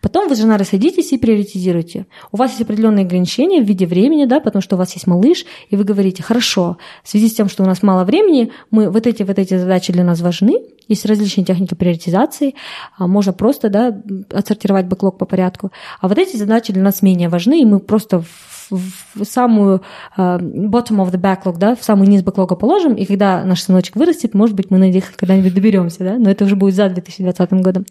Потом 0.00 0.28
вы 0.28 0.36
с 0.36 0.38
женой 0.38 0.64
садитесь 0.64 1.12
и 1.12 1.18
приоритизируете. 1.18 2.06
У 2.32 2.36
вас 2.36 2.50
есть 2.50 2.62
определенные 2.62 3.04
ограничения 3.04 3.62
в 3.62 3.66
виде 3.66 3.86
времени, 3.86 4.24
да, 4.24 4.40
потому 4.40 4.62
что 4.62 4.76
у 4.76 4.78
вас 4.78 4.92
есть 4.94 5.06
малыш, 5.06 5.44
и 5.70 5.76
вы 5.76 5.84
говорите, 5.84 6.22
хорошо, 6.22 6.78
в 7.02 7.08
связи 7.08 7.28
с 7.28 7.34
тем, 7.34 7.48
что 7.48 7.62
у 7.62 7.66
нас 7.66 7.82
мало 7.82 8.04
времени, 8.04 8.52
мы 8.70 8.90
вот 8.90 9.06
эти 9.06 9.22
вот 9.22 9.38
эти 9.38 9.56
задачи 9.56 9.92
для 9.92 10.04
нас 10.04 10.20
важны, 10.20 10.60
есть 10.88 11.06
различные 11.06 11.44
техники 11.44 11.74
приоритизации, 11.74 12.54
а, 12.98 13.06
можно 13.06 13.32
просто 13.32 13.68
да, 13.68 14.02
отсортировать 14.30 14.86
бэклог 14.86 15.18
по 15.18 15.24
порядку. 15.24 15.72
А 16.00 16.08
вот 16.08 16.18
эти 16.18 16.36
задачи 16.36 16.72
для 16.72 16.82
нас 16.82 17.02
менее 17.02 17.28
важны, 17.28 17.60
и 17.60 17.64
мы 17.64 17.80
просто 17.80 18.20
в, 18.20 18.53
в 18.70 19.24
самую 19.24 19.82
uh, 20.16 20.38
bottom 20.40 21.04
of 21.04 21.10
the 21.10 21.20
backlog, 21.20 21.58
да, 21.58 21.74
в 21.74 21.84
самый 21.84 22.08
низ 22.08 22.22
бэклога 22.22 22.56
положим, 22.56 22.94
и 22.94 23.04
когда 23.04 23.44
наш 23.44 23.62
сыночек 23.62 23.96
вырастет, 23.96 24.34
может 24.34 24.56
быть, 24.56 24.70
мы 24.70 24.78
на 24.78 24.90
них 24.90 25.12
когда-нибудь 25.16 25.54
доберемся, 25.54 26.04
да, 26.04 26.18
но 26.18 26.30
это 26.30 26.44
уже 26.44 26.56
будет 26.56 26.74
за 26.74 26.88
2020 26.88 27.52
годом. 27.62 27.86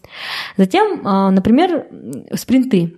Затем, 0.57 1.01
uh, 1.05 1.29
например, 1.29 1.88
спринты. 2.36 2.97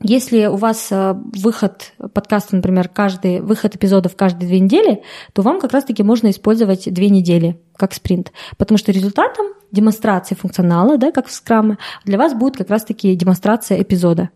Если 0.00 0.46
у 0.46 0.54
вас 0.54 0.92
э, 0.92 1.14
выход 1.34 1.92
подкаста, 2.14 2.54
например, 2.54 2.88
каждый 2.88 3.40
выход 3.40 3.74
эпизодов 3.74 4.14
каждые 4.14 4.46
две 4.46 4.60
недели, 4.60 5.02
то 5.32 5.42
вам 5.42 5.60
как 5.60 5.72
раз-таки 5.72 6.04
можно 6.04 6.30
использовать 6.30 6.92
две 6.92 7.08
недели 7.08 7.60
как 7.76 7.92
спринт, 7.92 8.32
потому 8.58 8.78
что 8.78 8.92
результатом 8.92 9.46
демонстрации 9.72 10.36
функционала, 10.36 10.98
да, 10.98 11.10
как 11.10 11.26
в 11.26 11.32
скраме, 11.32 11.78
для 12.04 12.16
вас 12.16 12.32
будет 12.32 12.56
как 12.56 12.70
раз-таки 12.70 13.14
демонстрация 13.16 13.82
эпизода. 13.82 14.30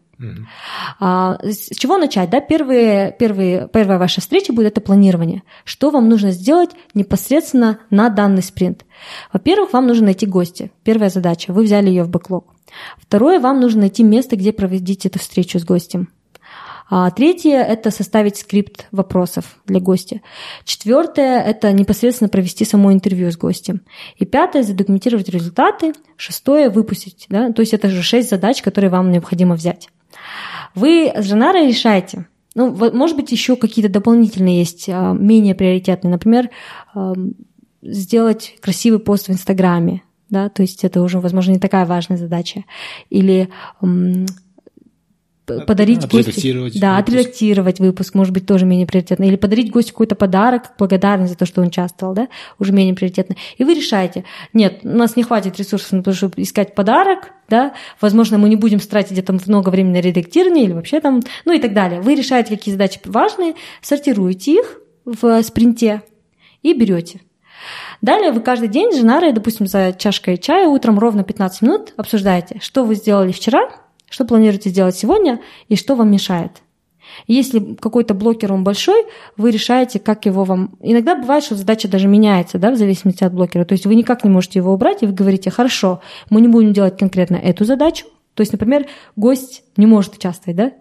А, 1.00 1.38
с 1.42 1.74
чего 1.76 1.98
начать? 1.98 2.30
Да? 2.30 2.40
Первые, 2.40 3.14
первые, 3.18 3.68
первая 3.72 3.98
ваша 3.98 4.20
встреча 4.20 4.52
будет 4.52 4.72
это 4.72 4.80
планирование. 4.80 5.42
Что 5.64 5.90
вам 5.90 6.08
нужно 6.08 6.30
сделать 6.30 6.70
непосредственно 6.94 7.78
на 7.90 8.08
данный 8.08 8.42
спринт? 8.42 8.84
Во-первых, 9.32 9.72
вам 9.72 9.86
нужно 9.86 10.06
найти 10.06 10.26
гостя. 10.26 10.70
Первая 10.84 11.10
задача. 11.10 11.52
Вы 11.52 11.64
взяли 11.64 11.88
ее 11.88 12.04
в 12.04 12.08
бэклог. 12.08 12.46
Второе, 12.98 13.40
вам 13.40 13.60
нужно 13.60 13.82
найти 13.82 14.02
место, 14.02 14.36
где 14.36 14.52
проводить 14.52 15.06
эту 15.06 15.18
встречу 15.18 15.58
с 15.58 15.64
гостем. 15.64 16.08
А 16.94 17.10
третье– 17.10 17.62
это 17.68 17.90
составить 17.90 18.36
скрипт 18.36 18.86
вопросов 18.92 19.56
для 19.64 19.80
гостя. 19.80 20.20
Четвертое– 20.64 21.40
это 21.46 21.72
непосредственно 21.72 22.28
провести 22.28 22.66
само 22.66 22.92
интервью 22.92 23.30
с 23.30 23.38
гостем. 23.38 23.80
И 24.16 24.26
пятое– 24.26 24.62
задокументировать 24.62 25.30
результаты. 25.30 25.94
Шестое– 26.16 26.68
выпустить. 26.70 27.24
Да? 27.30 27.50
То 27.52 27.60
есть 27.60 27.72
это 27.72 27.88
же 27.88 28.02
шесть 28.02 28.28
задач, 28.28 28.60
которые 28.60 28.90
вам 28.90 29.10
необходимо 29.10 29.54
взять. 29.54 29.88
Вы 30.74 31.12
с 31.14 31.24
Женарой 31.24 31.68
решаете. 31.68 32.26
Ну, 32.54 32.70
может 32.92 33.16
быть, 33.16 33.32
еще 33.32 33.56
какие-то 33.56 33.90
дополнительные 33.90 34.58
есть, 34.58 34.88
а, 34.88 35.12
менее 35.12 35.54
приоритетные. 35.54 36.10
Например, 36.10 36.50
сделать 37.82 38.56
красивый 38.60 39.00
пост 39.00 39.28
в 39.28 39.32
Инстаграме, 39.32 40.02
да, 40.28 40.48
то 40.48 40.62
есть 40.62 40.84
это 40.84 41.02
уже, 41.02 41.20
возможно, 41.20 41.52
не 41.52 41.58
такая 41.58 41.84
важная 41.84 42.16
задача. 42.16 42.64
Или 43.10 43.50
подарить 45.44 46.08
гостю, 46.08 46.70
да, 46.78 46.96
выпуск. 46.96 47.08
отредактировать 47.08 47.80
выпуск, 47.80 48.14
может 48.14 48.32
быть, 48.32 48.46
тоже 48.46 48.64
менее 48.64 48.86
приоритетно, 48.86 49.24
или 49.24 49.36
подарить 49.36 49.70
гостю 49.70 49.92
какой-то 49.92 50.14
подарок, 50.14 50.72
благодарность 50.78 51.32
за 51.32 51.38
то, 51.38 51.46
что 51.46 51.60
он 51.60 51.68
участвовал, 51.68 52.14
да, 52.14 52.28
уже 52.58 52.72
менее 52.72 52.94
приоритетно. 52.94 53.36
И 53.58 53.64
вы 53.64 53.74
решаете, 53.74 54.24
нет, 54.52 54.80
у 54.82 54.88
нас 54.88 55.16
не 55.16 55.22
хватит 55.22 55.58
ресурсов 55.58 55.92
на 55.92 56.02
то, 56.02 56.12
чтобы 56.12 56.34
искать 56.36 56.74
подарок, 56.74 57.30
да, 57.48 57.74
возможно, 58.00 58.38
мы 58.38 58.48
не 58.48 58.56
будем 58.56 58.78
тратить 58.78 59.12
где-то 59.12 59.36
много 59.46 59.70
времени 59.70 59.94
на 59.94 60.00
редактирование 60.00 60.64
или 60.64 60.72
вообще 60.72 61.00
там, 61.00 61.20
ну 61.44 61.52
и 61.52 61.58
так 61.58 61.74
далее. 61.74 62.00
Вы 62.00 62.14
решаете, 62.14 62.56
какие 62.56 62.72
задачи 62.72 63.00
важные, 63.04 63.54
сортируете 63.80 64.52
их 64.52 64.80
в 65.04 65.42
спринте 65.42 66.02
и 66.62 66.72
берете. 66.72 67.20
Далее 68.00 68.32
вы 68.32 68.40
каждый 68.40 68.68
день 68.68 68.92
с 68.92 68.96
Женарой, 68.96 69.32
допустим, 69.32 69.66
за 69.66 69.92
чашкой 69.92 70.36
чая 70.36 70.66
утром 70.66 70.98
ровно 70.98 71.22
15 71.22 71.62
минут 71.62 71.94
обсуждаете, 71.96 72.58
что 72.60 72.84
вы 72.84 72.96
сделали 72.96 73.30
вчера, 73.30 73.68
что 74.12 74.24
планируете 74.24 74.70
сделать 74.70 74.96
сегодня 74.96 75.40
и 75.68 75.76
что 75.76 75.94
вам 75.94 76.10
мешает. 76.10 76.62
Если 77.26 77.74
какой-то 77.74 78.14
блокер 78.14 78.52
он 78.52 78.64
большой, 78.64 79.04
вы 79.36 79.50
решаете, 79.50 79.98
как 79.98 80.26
его 80.26 80.44
вам... 80.44 80.76
Иногда 80.80 81.14
бывает, 81.14 81.44
что 81.44 81.56
задача 81.56 81.88
даже 81.88 82.08
меняется, 82.08 82.58
да, 82.58 82.70
в 82.70 82.76
зависимости 82.76 83.24
от 83.24 83.34
блокера. 83.34 83.64
То 83.64 83.72
есть 83.72 83.86
вы 83.86 83.94
никак 83.94 84.24
не 84.24 84.30
можете 84.30 84.58
его 84.58 84.72
убрать, 84.72 85.02
и 85.02 85.06
вы 85.06 85.12
говорите, 85.12 85.50
хорошо, 85.50 86.00
мы 86.30 86.40
не 86.40 86.48
будем 86.48 86.72
делать 86.72 86.98
конкретно 86.98 87.36
эту 87.36 87.64
задачу, 87.64 88.06
то 88.34 88.40
есть, 88.40 88.52
например, 88.52 88.86
гость 89.14 89.62
не 89.76 89.84
может 89.84 90.14
участвовать, 90.14 90.56
да? 90.56 90.72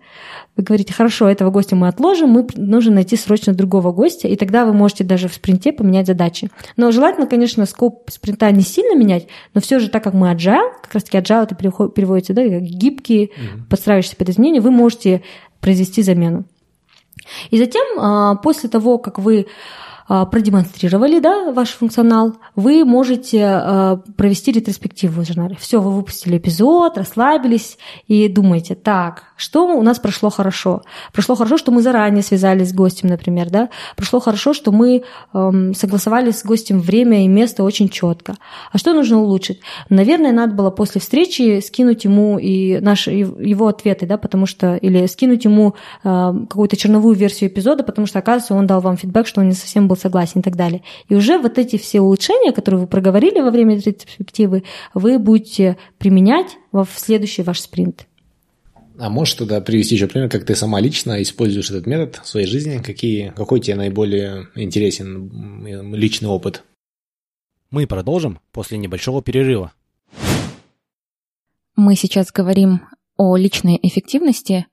Вы 0.55 0.63
говорите, 0.63 0.93
хорошо, 0.93 1.29
этого 1.29 1.49
гостя 1.51 1.75
мы 1.75 1.89
отложим, 1.89 2.29
мы 2.29 2.47
нужно 2.55 2.95
найти 2.95 3.17
срочно 3.17 3.53
другого 3.53 3.91
гостя, 3.91 4.29
и 4.29 4.37
тогда 4.37 4.65
вы 4.65 4.73
можете 4.73 5.03
даже 5.03 5.27
в 5.27 5.33
спринте 5.33 5.73
поменять 5.73 6.07
задачи. 6.07 6.49
Но 6.77 6.91
желательно, 6.91 7.27
конечно, 7.27 7.65
скоп 7.65 8.09
спринта 8.09 8.49
не 8.51 8.61
сильно 8.61 8.97
менять, 8.97 9.27
но 9.53 9.59
все 9.59 9.79
же 9.79 9.89
так 9.89 10.03
как 10.03 10.13
мы 10.13 10.31
agile, 10.31 10.71
как 10.81 10.93
раз 10.93 11.03
таки 11.03 11.17
agile 11.17 11.43
это 11.43 11.55
переводится, 11.55 12.33
да, 12.33 12.43
как 12.43 12.61
гибкий, 12.61 13.25
mm-hmm. 13.25 13.69
подстраивающийся 13.69 14.15
под 14.15 14.29
изменения, 14.29 14.61
вы 14.61 14.71
можете 14.71 15.21
произвести 15.59 16.03
замену. 16.03 16.45
И 17.49 17.57
затем, 17.57 17.85
а, 17.99 18.35
после 18.35 18.69
того, 18.69 18.97
как 18.97 19.19
вы 19.19 19.47
продемонстрировали 20.07 21.19
да, 21.19 21.51
ваш 21.51 21.69
функционал, 21.69 22.35
вы 22.55 22.85
можете 22.85 23.43
а, 23.43 23.97
провести 24.17 24.51
ретроспективу 24.51 25.23
журнале. 25.25 25.57
Все, 25.59 25.81
вы 25.81 25.91
выпустили 25.91 26.37
эпизод, 26.37 26.97
расслабились 26.97 27.77
и 28.07 28.27
думаете, 28.27 28.75
так, 28.75 29.23
что 29.35 29.65
у 29.65 29.81
нас 29.81 29.99
прошло 29.99 30.29
хорошо? 30.29 30.83
Прошло 31.13 31.35
хорошо, 31.35 31.57
что 31.57 31.71
мы 31.71 31.81
заранее 31.81 32.23
связались 32.23 32.69
с 32.69 32.73
гостем, 32.73 33.09
например, 33.09 33.49
да? 33.49 33.69
Прошло 33.95 34.19
хорошо, 34.19 34.53
что 34.53 34.71
мы 34.71 35.03
эм, 35.33 35.73
согласовали 35.73 36.31
с 36.31 36.45
гостем 36.45 36.79
время 36.79 37.23
и 37.23 37.27
место 37.27 37.63
очень 37.63 37.89
четко. 37.89 38.35
А 38.71 38.77
что 38.77 38.93
нужно 38.93 39.19
улучшить? 39.19 39.61
Наверное, 39.89 40.31
надо 40.31 40.53
было 40.53 40.69
после 40.69 41.01
встречи 41.01 41.59
скинуть 41.61 42.03
ему 42.03 42.37
и 42.37 42.79
наши, 42.79 43.11
его 43.11 43.67
ответы, 43.67 44.05
да, 44.05 44.17
потому 44.17 44.45
что, 44.45 44.75
или 44.75 45.05
скинуть 45.07 45.45
ему 45.45 45.75
э, 46.03 46.33
какую-то 46.49 46.77
черновую 46.77 47.15
версию 47.15 47.49
эпизода, 47.49 47.83
потому 47.83 48.07
что, 48.07 48.19
оказывается, 48.19 48.53
он 48.53 48.67
дал 48.67 48.81
вам 48.81 48.97
фидбэк, 48.97 49.25
что 49.25 49.41
он 49.41 49.49
не 49.49 49.55
совсем 49.55 49.87
был 49.91 49.97
согласен 49.97 50.39
и 50.39 50.43
так 50.43 50.56
далее. 50.56 50.84
И 51.10 51.15
уже 51.15 51.38
вот 51.38 51.58
эти 51.58 51.77
все 51.77 51.99
улучшения, 51.99 52.54
которые 52.54 52.82
вы 52.82 52.88
проговорили 52.88 53.41
во 53.41 53.51
время 53.51 53.75
ретроспективы, 53.75 54.63
вы 54.93 55.19
будете 55.19 55.77
применять 55.97 56.58
в 56.71 56.88
следующий 56.95 57.43
ваш 57.43 57.60
спринт. 57.60 58.08
А 58.97 59.10
можешь 59.10 59.34
тогда 59.34 59.60
привести 59.60 59.95
еще 59.95 60.08
пример, 60.08 60.30
как 60.30 60.45
ты 60.45 60.56
сама 60.56 60.80
лично 60.80 61.21
используешь 61.21 61.69
этот 61.71 61.88
метод 61.88 62.21
в 62.23 62.27
своей 62.27 62.47
жизни? 62.47 62.82
Какие, 62.82 63.34
какой 63.36 63.60
тебе 63.60 63.75
наиболее 63.75 64.47
интересен 64.56 65.93
личный 65.93 66.30
опыт? 66.30 66.63
Мы 67.69 67.86
продолжим 67.88 68.39
после 68.51 68.77
небольшого 68.77 69.21
перерыва. 69.21 69.73
Мы 71.75 71.95
сейчас 71.95 72.32
говорим 72.32 72.82
о 73.17 73.36
личной 73.36 73.80
эффективности, 73.82 74.67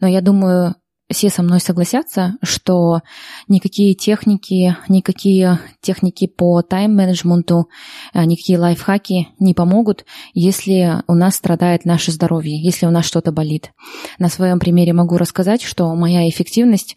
но 0.00 0.08
я 0.08 0.20
думаю, 0.20 0.74
все 1.10 1.30
со 1.30 1.42
мной 1.42 1.60
согласятся, 1.60 2.36
что 2.42 3.00
никакие 3.48 3.94
техники, 3.94 4.76
никакие 4.88 5.58
техники 5.80 6.26
по 6.26 6.60
тайм-менеджменту, 6.62 7.68
э, 8.12 8.24
никакие 8.24 8.58
лайфхаки 8.58 9.28
не 9.38 9.54
помогут, 9.54 10.04
если 10.34 11.02
у 11.06 11.14
нас 11.14 11.36
страдает 11.36 11.84
наше 11.86 12.12
здоровье, 12.12 12.60
если 12.60 12.86
у 12.86 12.90
нас 12.90 13.06
что-то 13.06 13.32
болит. 13.32 13.72
На 14.18 14.28
своем 14.28 14.58
примере 14.58 14.92
могу 14.92 15.16
рассказать, 15.16 15.62
что 15.62 15.94
моя 15.94 16.28
эффективность 16.28 16.96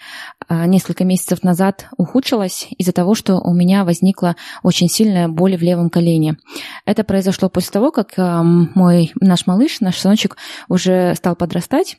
э, 0.49 0.65
несколько 0.65 1.05
месяцев 1.05 1.43
назад 1.43 1.87
ухудшилась 1.97 2.67
из-за 2.77 2.91
того, 2.91 3.15
что 3.15 3.37
у 3.37 3.53
меня 3.53 3.85
возникла 3.85 4.35
очень 4.61 4.89
сильная 4.89 5.29
боль 5.29 5.55
в 5.55 5.61
левом 5.61 5.89
колене. 5.89 6.37
Это 6.85 7.05
произошло 7.05 7.49
после 7.49 7.71
того, 7.71 7.91
как 7.91 8.17
э, 8.17 8.41
мой 8.43 9.11
наш 9.21 9.47
малыш, 9.47 9.79
наш 9.79 9.97
сыночек 9.97 10.35
уже 10.67 11.15
стал 11.15 11.37
подрастать, 11.37 11.97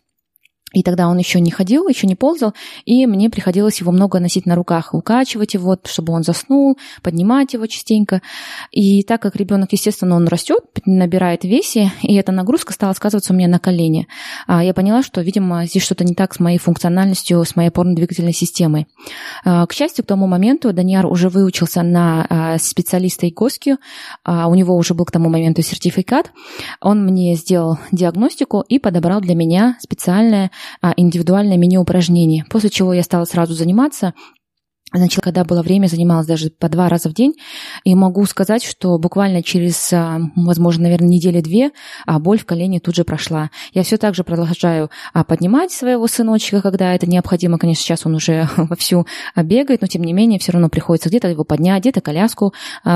и 0.72 0.82
тогда 0.82 1.08
он 1.08 1.18
еще 1.18 1.40
не 1.40 1.50
ходил, 1.50 1.88
еще 1.88 2.06
не 2.06 2.14
ползал, 2.14 2.54
и 2.84 3.06
мне 3.06 3.30
приходилось 3.30 3.80
его 3.80 3.92
много 3.92 4.18
носить 4.18 4.46
на 4.46 4.54
руках, 4.54 4.94
укачивать 4.94 5.54
его, 5.54 5.78
чтобы 5.84 6.12
он 6.12 6.22
заснул, 6.22 6.78
поднимать 7.02 7.52
его 7.52 7.66
частенько. 7.66 8.22
И 8.70 9.02
так 9.02 9.20
как 9.22 9.36
ребенок, 9.36 9.72
естественно, 9.72 10.16
он 10.16 10.28
растет, 10.28 10.64
набирает 10.86 11.44
весе, 11.44 11.92
и 12.02 12.14
эта 12.14 12.32
нагрузка 12.32 12.72
стала 12.72 12.92
сказываться 12.92 13.32
у 13.32 13.36
меня 13.36 13.48
на 13.48 13.58
колени. 13.58 14.08
А 14.46 14.64
я 14.64 14.74
поняла, 14.74 15.02
что, 15.02 15.20
видимо, 15.20 15.66
здесь 15.66 15.82
что-то 15.82 16.04
не 16.04 16.14
так 16.14 16.34
с 16.34 16.40
моей 16.40 16.58
функциональностью, 16.58 17.44
с 17.44 17.56
моей 17.56 17.68
опорно-двигательной 17.68 18.32
системой. 18.32 18.86
А, 19.44 19.66
к 19.66 19.72
счастью, 19.72 20.04
к 20.04 20.08
тому 20.08 20.26
моменту 20.26 20.72
Даниар 20.72 21.06
уже 21.06 21.28
выучился 21.28 21.82
на 21.82 22.26
а, 22.28 22.58
специалиста 22.58 23.28
ИКОСКИ, 23.28 23.76
у 24.26 24.54
него 24.54 24.76
уже 24.76 24.94
был 24.94 25.04
к 25.04 25.10
тому 25.10 25.28
моменту 25.28 25.62
сертификат. 25.62 26.32
Он 26.80 27.04
мне 27.04 27.34
сделал 27.34 27.78
диагностику 27.90 28.64
и 28.68 28.78
подобрал 28.78 29.20
для 29.20 29.34
меня 29.34 29.76
специальное 29.80 30.50
индивидуальное 30.96 31.56
меню 31.56 31.80
упражнений, 31.80 32.44
после 32.48 32.70
чего 32.70 32.92
я 32.92 33.02
стала 33.02 33.24
сразу 33.24 33.54
заниматься 33.54 34.14
Значит, 34.92 35.22
когда 35.22 35.44
было 35.44 35.62
время, 35.62 35.86
занималась 35.86 36.26
даже 36.26 36.50
по 36.50 36.68
два 36.68 36.88
раза 36.88 37.08
в 37.08 37.14
день. 37.14 37.34
И 37.84 37.94
могу 37.94 38.24
сказать, 38.26 38.62
что 38.62 38.98
буквально 38.98 39.42
через, 39.42 39.92
а, 39.92 40.20
возможно, 40.36 40.84
наверное, 40.84 41.08
недели-две 41.08 41.70
а, 42.06 42.18
боль 42.18 42.38
в 42.38 42.44
колене 42.44 42.78
тут 42.78 42.94
же 42.94 43.04
прошла. 43.04 43.50
Я 43.72 43.84
все 43.84 43.96
так 43.96 44.14
же 44.14 44.22
продолжаю 44.22 44.90
а, 45.14 45.24
поднимать 45.24 45.72
своего 45.72 46.06
сыночка, 46.06 46.60
когда 46.60 46.94
это 46.94 47.06
необходимо. 47.08 47.58
Конечно, 47.58 47.82
сейчас 47.82 48.04
он 48.04 48.14
уже 48.14 48.48
вовсю 48.56 49.06
бегает, 49.36 49.80
но 49.80 49.86
тем 49.86 50.02
не 50.04 50.12
менее 50.12 50.38
все 50.38 50.52
равно 50.52 50.68
приходится 50.68 51.08
где-то 51.08 51.28
его 51.28 51.44
поднять, 51.44 51.82
где-то 51.82 52.00
коляску 52.00 52.52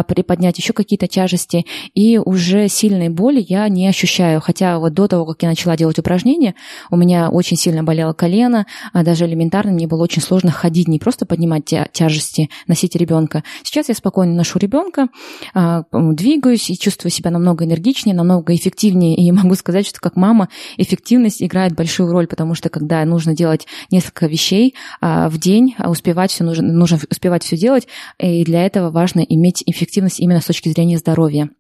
приподнять, 0.07 0.59
еще 0.59 0.73
какие-то 0.73 1.07
тяжести. 1.07 1.65
И 1.95 2.19
уже 2.19 2.69
сильной 2.69 3.09
боли 3.09 3.45
я 3.47 3.69
не 3.69 3.89
ощущаю. 3.89 4.41
Хотя 4.41 4.79
вот 4.79 4.93
до 4.93 5.09
того, 5.09 5.25
как 5.27 5.43
я 5.43 5.49
начала 5.49 5.77
делать 5.77 5.99
упражнения, 5.99 6.55
у 6.91 6.97
меня 6.97 7.31
очень 7.31 7.57
сильно 7.57 7.83
болело 7.83 8.13
колено, 8.13 8.67
даже 8.93 9.27
элементарно 9.27 9.73
мне 9.73 9.87
было 9.87 10.03
очень 10.03 10.23
сложно 10.23 10.51
ходить, 10.51 10.89
не 10.89 10.99
просто 10.99 11.27
поднимать 11.27 11.65
тяжести 11.93 12.51
носить 12.67 12.97
ребенка. 12.97 13.43
Сейчас 13.63 13.89
я 13.89 13.95
спокойно 13.95 14.35
ношу 14.35 14.59
ребенка, 14.59 15.09
а, 15.55 15.85
двигаюсь 15.93 16.71
и 16.71 16.79
чувствую 16.79 17.11
себя 17.11 17.31
намного 17.31 17.65
энергичнее, 17.65 18.15
намного 18.15 18.55
эффективнее. 18.55 19.17
И 19.17 19.33
могу 19.33 19.55
сказать, 19.55 19.87
что 19.87 20.01
как 20.01 20.17
мама 20.17 20.49
эффективность 20.77 21.43
играет 21.43 21.75
большую 21.75 22.13
роль, 22.13 22.27
потому 22.27 22.55
что 22.55 22.69
когда 22.69 23.05
нужно 23.05 23.35
делать 23.35 23.67
несколько 23.91 24.27
вещей 24.27 24.75
а, 25.01 25.29
в 25.29 25.39
день, 25.39 25.75
а 25.79 25.91
успевать 25.91 26.31
все 26.31 26.45
нужно, 26.45 26.73
нужно 26.73 26.99
успевать 27.11 27.45
все 27.45 27.57
делать, 27.57 27.87
и 28.19 28.45
для 28.45 28.65
этого 28.65 28.91
важно 28.91 29.21
иметь 29.21 29.63
эффективность 29.67 30.21
именно 30.21 30.41
с 30.41 30.47
точки 30.47 30.69
зрения 30.69 30.99
здоровья. 30.99 31.51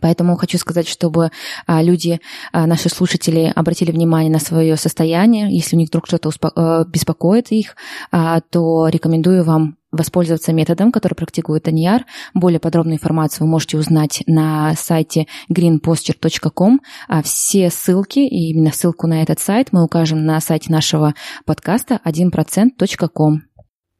Поэтому 0.00 0.36
хочу 0.36 0.58
сказать, 0.58 0.88
чтобы 0.88 1.30
а, 1.66 1.82
люди, 1.82 2.20
а, 2.52 2.66
наши 2.66 2.88
слушатели, 2.88 3.52
обратили 3.54 3.90
внимание 3.90 4.30
на 4.30 4.38
свое 4.38 4.76
состояние. 4.76 5.54
Если 5.54 5.76
у 5.76 5.78
них 5.78 5.88
вдруг 5.88 6.06
что-то 6.06 6.30
э, 6.30 6.84
беспокоит 6.88 7.50
их, 7.52 7.76
а, 8.10 8.40
то 8.40 8.88
рекомендую 8.88 9.44
вам 9.44 9.76
воспользоваться 9.92 10.52
методом, 10.52 10.90
который 10.90 11.14
практикует 11.14 11.68
Аньяр. 11.68 12.04
Более 12.34 12.58
подробную 12.58 12.96
информацию 12.96 13.46
вы 13.46 13.50
можете 13.50 13.78
узнать 13.78 14.24
на 14.26 14.74
сайте 14.74 15.26
greenposture.com. 15.50 16.80
Все 17.22 17.70
ссылки, 17.70 18.18
и 18.18 18.50
именно 18.50 18.72
ссылку 18.72 19.06
на 19.06 19.22
этот 19.22 19.38
сайт 19.38 19.68
мы 19.70 19.84
укажем 19.84 20.24
на 20.24 20.40
сайте 20.40 20.72
нашего 20.72 21.14
подкаста 21.46 22.00
1%.com. 22.04 23.42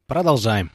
Продолжаем. 0.07 0.69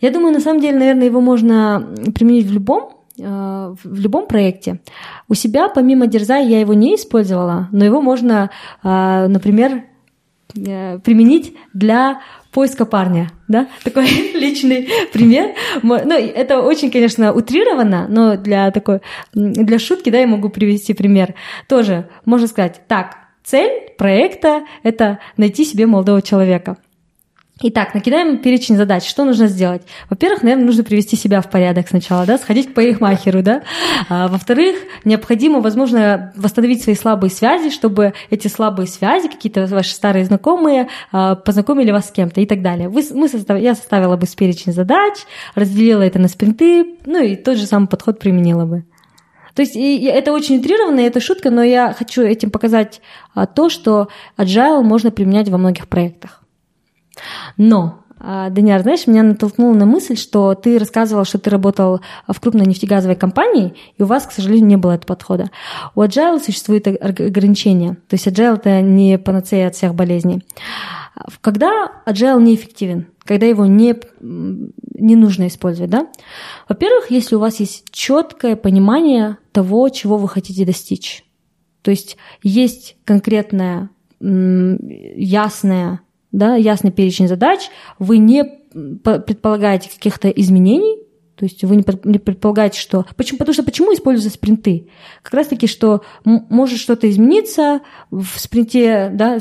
Я 0.00 0.10
думаю, 0.10 0.32
на 0.32 0.40
самом 0.40 0.60
деле, 0.60 0.78
наверное, 0.78 1.06
его 1.06 1.20
можно 1.20 1.94
применить 2.14 2.46
в 2.46 2.52
любом 2.52 3.01
в 3.16 3.78
любом 3.84 4.26
проекте. 4.26 4.80
У 5.28 5.34
себя, 5.34 5.68
помимо 5.68 6.06
дерзая, 6.06 6.46
я 6.46 6.60
его 6.60 6.74
не 6.74 6.96
использовала, 6.96 7.68
но 7.72 7.84
его 7.84 8.00
можно, 8.00 8.50
э, 8.82 9.26
например, 9.28 9.84
э, 10.56 10.98
применить 10.98 11.54
для 11.74 12.20
поиска 12.52 12.84
парня, 12.84 13.30
да, 13.48 13.68
такой 13.84 14.06
личный 14.34 14.88
пример. 15.12 15.54
Ну, 15.82 15.94
это 15.94 16.60
очень, 16.60 16.90
конечно, 16.90 17.32
утрировано, 17.32 18.06
но 18.08 18.36
для 18.36 18.70
такой, 18.70 19.00
для 19.32 19.78
шутки, 19.78 20.10
да, 20.10 20.20
я 20.20 20.26
могу 20.26 20.48
привести 20.48 20.94
пример. 20.94 21.34
Тоже 21.68 22.08
можно 22.24 22.46
сказать, 22.46 22.82
так, 22.88 23.16
цель 23.44 23.90
проекта– 23.98 24.62
это 24.82 25.18
найти 25.36 25.64
себе 25.64 25.86
молодого 25.86 26.22
человека. 26.22 26.76
Итак, 27.64 27.94
накидаем 27.94 28.38
перечень 28.38 28.76
задач. 28.76 29.08
Что 29.08 29.24
нужно 29.24 29.46
сделать? 29.46 29.82
Во-первых, 30.10 30.42
наверное, 30.42 30.64
нужно 30.64 30.82
привести 30.82 31.14
себя 31.14 31.40
в 31.40 31.48
порядок 31.48 31.88
сначала, 31.88 32.26
да, 32.26 32.36
сходить 32.36 32.72
к 32.72 32.74
парикмахеру, 32.74 33.40
да. 33.40 33.62
А, 34.08 34.26
во-вторых, 34.26 34.76
необходимо, 35.04 35.60
возможно, 35.60 36.32
восстановить 36.34 36.82
свои 36.82 36.96
слабые 36.96 37.30
связи, 37.30 37.70
чтобы 37.70 38.14
эти 38.30 38.48
слабые 38.48 38.88
связи, 38.88 39.28
какие-то 39.28 39.66
ваши 39.66 39.94
старые 39.94 40.24
знакомые, 40.24 40.88
а, 41.12 41.36
познакомили 41.36 41.92
вас 41.92 42.08
с 42.08 42.10
кем-то 42.10 42.40
и 42.40 42.46
так 42.46 42.62
далее. 42.62 42.88
Вы, 42.88 43.04
мы 43.12 43.28
состав, 43.28 43.60
я 43.60 43.76
составила 43.76 44.16
бы 44.16 44.26
перечень 44.26 44.72
задач, 44.72 45.14
разделила 45.54 46.02
это 46.02 46.18
на 46.18 46.26
спринты, 46.26 46.96
ну 47.06 47.22
и 47.22 47.36
тот 47.36 47.58
же 47.58 47.66
самый 47.66 47.86
подход 47.86 48.18
применила 48.18 48.64
бы. 48.64 48.84
То 49.54 49.62
есть 49.62 49.76
и 49.76 50.04
это 50.06 50.32
очень 50.32 50.58
утрированно, 50.58 50.98
это 51.00 51.20
шутка, 51.20 51.50
но 51.50 51.62
я 51.62 51.92
хочу 51.92 52.22
этим 52.22 52.50
показать 52.50 53.00
а, 53.34 53.46
то, 53.46 53.68
что 53.68 54.08
agile 54.36 54.82
можно 54.82 55.12
применять 55.12 55.48
во 55.48 55.58
многих 55.58 55.86
проектах. 55.86 56.41
Но 57.56 58.02
а, 58.24 58.50
Даниар, 58.50 58.82
знаешь, 58.82 59.08
меня 59.08 59.24
натолкнуло 59.24 59.74
на 59.74 59.84
мысль, 59.84 60.16
что 60.16 60.54
ты 60.54 60.78
рассказывал, 60.78 61.24
что 61.24 61.38
ты 61.38 61.50
работал 61.50 62.00
в 62.28 62.40
крупной 62.40 62.66
нефтегазовой 62.66 63.16
компании, 63.16 63.74
и 63.98 64.02
у 64.04 64.06
вас, 64.06 64.26
к 64.26 64.32
сожалению, 64.32 64.68
не 64.68 64.76
было 64.76 64.92
этого 64.92 65.08
подхода. 65.08 65.50
У 65.96 66.02
Agile 66.02 66.40
существует 66.40 66.86
ограничения. 66.86 67.94
То 68.08 68.14
есть 68.14 68.28
Agile— 68.28 68.56
это 68.56 68.80
не 68.80 69.18
панацея 69.18 69.66
от 69.68 69.74
всех 69.74 69.96
болезней. 69.96 70.44
Когда 71.40 71.90
Agile 72.06 72.40
неэффективен, 72.40 73.08
когда 73.24 73.46
его 73.46 73.66
не, 73.66 73.96
не 74.20 75.16
нужно 75.16 75.48
использовать, 75.48 75.90
да? 75.90 76.06
Во-первых, 76.68 77.10
если 77.10 77.34
у 77.34 77.40
вас 77.40 77.58
есть 77.58 77.90
четкое 77.90 78.54
понимание 78.54 79.36
того, 79.50 79.88
чего 79.88 80.16
вы 80.16 80.28
хотите 80.28 80.64
достичь. 80.64 81.24
То 81.82 81.90
есть 81.90 82.16
есть 82.44 82.96
конкретная, 83.04 83.90
ясная 84.20 86.00
да, 86.32 86.56
ясный 86.56 86.90
перечень 86.90 87.28
задач, 87.28 87.68
вы 87.98 88.18
не 88.18 88.44
предполагаете 88.44 89.90
каких-то 89.90 90.28
изменений, 90.28 90.98
то 91.36 91.44
есть 91.44 91.62
вы 91.64 91.76
не 91.76 92.18
предполагаете, 92.18 92.80
что... 92.80 93.06
Почему? 93.16 93.38
Потому 93.38 93.54
что 93.54 93.62
почему 93.62 93.92
используются 93.92 94.38
спринты? 94.38 94.88
Как 95.22 95.34
раз 95.34 95.48
таки, 95.48 95.66
что 95.66 96.02
может 96.24 96.78
что-то 96.78 97.10
измениться 97.10 97.80
в 98.10 98.26
спринте, 98.36 99.10
да, 99.12 99.38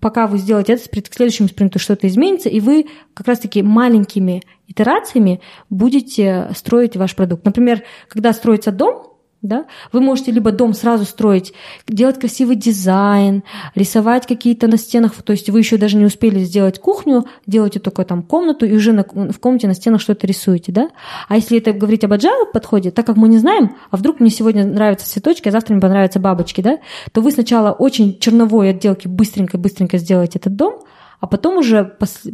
пока 0.00 0.26
вы 0.26 0.38
сделаете 0.38 0.74
этот 0.74 0.86
спринт, 0.86 1.08
к 1.08 1.14
следующему 1.14 1.48
спринту 1.48 1.78
что-то 1.78 2.06
изменится, 2.06 2.48
и 2.48 2.60
вы 2.60 2.86
как 3.14 3.26
раз-таки 3.26 3.62
маленькими 3.62 4.42
итерациями 4.66 5.40
будете 5.70 6.50
строить 6.54 6.96
ваш 6.96 7.16
продукт. 7.16 7.44
Например, 7.44 7.82
когда 8.08 8.32
строится 8.32 8.70
дом, 8.70 9.17
да? 9.42 9.66
Вы 9.92 10.00
можете 10.00 10.32
либо 10.32 10.50
дом 10.50 10.74
сразу 10.74 11.04
строить, 11.04 11.52
делать 11.86 12.18
красивый 12.18 12.56
дизайн, 12.56 13.44
рисовать 13.74 14.26
какие-то 14.26 14.66
на 14.66 14.76
стенах, 14.76 15.12
то 15.22 15.32
есть 15.32 15.48
вы 15.50 15.60
еще 15.60 15.76
даже 15.76 15.96
не 15.96 16.04
успели 16.04 16.40
сделать 16.40 16.80
кухню, 16.80 17.26
делаете 17.46 17.78
только 17.78 18.04
там 18.04 18.22
комнату 18.22 18.66
и 18.66 18.74
уже 18.74 18.92
на, 18.92 19.04
в 19.04 19.38
комнате 19.38 19.68
на 19.68 19.74
стенах 19.74 20.00
что-то 20.00 20.26
рисуете, 20.26 20.72
да? 20.72 20.90
А 21.28 21.36
если 21.36 21.58
это 21.58 21.72
говорить 21.72 22.04
об 22.04 22.12
agile 22.12 22.50
подходе, 22.52 22.90
так 22.90 23.06
как 23.06 23.16
мы 23.16 23.28
не 23.28 23.38
знаем, 23.38 23.76
а 23.90 23.96
вдруг 23.96 24.20
мне 24.20 24.30
сегодня 24.30 24.66
нравятся 24.66 25.08
цветочки, 25.08 25.48
а 25.48 25.52
завтра 25.52 25.74
мне 25.74 25.82
понравятся 25.82 26.18
бабочки, 26.18 26.60
да, 26.60 26.78
то 27.12 27.20
вы 27.20 27.30
сначала 27.30 27.72
очень 27.72 28.18
черновой 28.18 28.70
отделки 28.70 29.06
быстренько-быстренько 29.06 29.98
сделаете 29.98 30.38
этот 30.38 30.56
дом, 30.56 30.80
а 31.20 31.26
потом 31.26 31.58
уже 31.58 31.84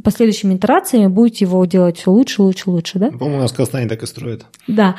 последующими 0.03 0.57
итерациями 0.57 1.07
будете 1.07 1.47
его 1.47 1.65
делать 1.65 1.99
все 1.99 2.11
лучше, 2.11 2.43
лучше, 2.43 2.71
лучше, 2.71 2.99
да? 2.99 3.11
По-моему, 3.11 3.39
у 3.39 3.41
нас 3.41 3.53
в 3.53 3.57
Казахстане 3.57 3.89
так 3.89 4.03
и 4.03 4.07
строят. 4.07 4.45
Да, 4.67 4.97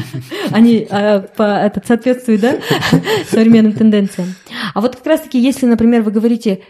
они 0.52 0.86
а, 0.88 1.24
это 1.38 1.82
соответствуют, 1.84 2.40
да, 2.40 2.58
современным 3.28 3.72
тенденциям. 3.72 4.34
А 4.72 4.80
вот 4.80 4.96
как 4.96 5.06
раз-таки, 5.06 5.40
если, 5.40 5.66
например, 5.66 6.02
вы 6.02 6.12
говорите, 6.12 6.60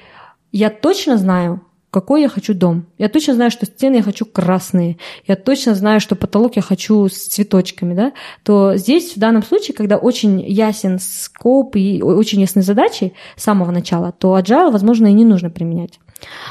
я 0.53 0.71
точно 0.71 1.19
знаю, 1.19 1.61
какой 1.95 2.23
я 2.23 2.29
хочу 2.29 2.55
дом. 2.55 2.87
Я 2.99 3.09
точно 3.09 3.35
знаю, 3.35 3.53
что 3.53 3.67
стены 3.67 3.97
я 3.97 4.03
хочу 4.03 4.25
красные. 4.25 4.99
Я 5.29 5.37
точно 5.37 5.77
знаю, 5.77 6.01
что 6.01 6.17
потолок 6.17 6.57
я 6.57 6.63
хочу 6.63 7.09
с 7.09 7.29
цветочками, 7.29 7.95
да, 7.95 8.13
то 8.43 8.77
здесь 8.77 9.15
в 9.15 9.21
данном 9.21 9.45
случае, 9.45 9.77
когда 9.77 9.97
очень 9.97 10.41
ясен 10.41 10.99
скоп 10.99 11.77
и 11.77 12.03
очень 12.03 12.41
ясны 12.41 12.63
задачи 12.63 13.13
с 13.37 13.45
самого 13.45 13.71
начала, 13.71 14.11
то 14.11 14.37
agile, 14.37 14.73
возможно, 14.73 15.07
и 15.07 15.13
не 15.13 15.25
нужно 15.25 15.51
применять. 15.51 16.01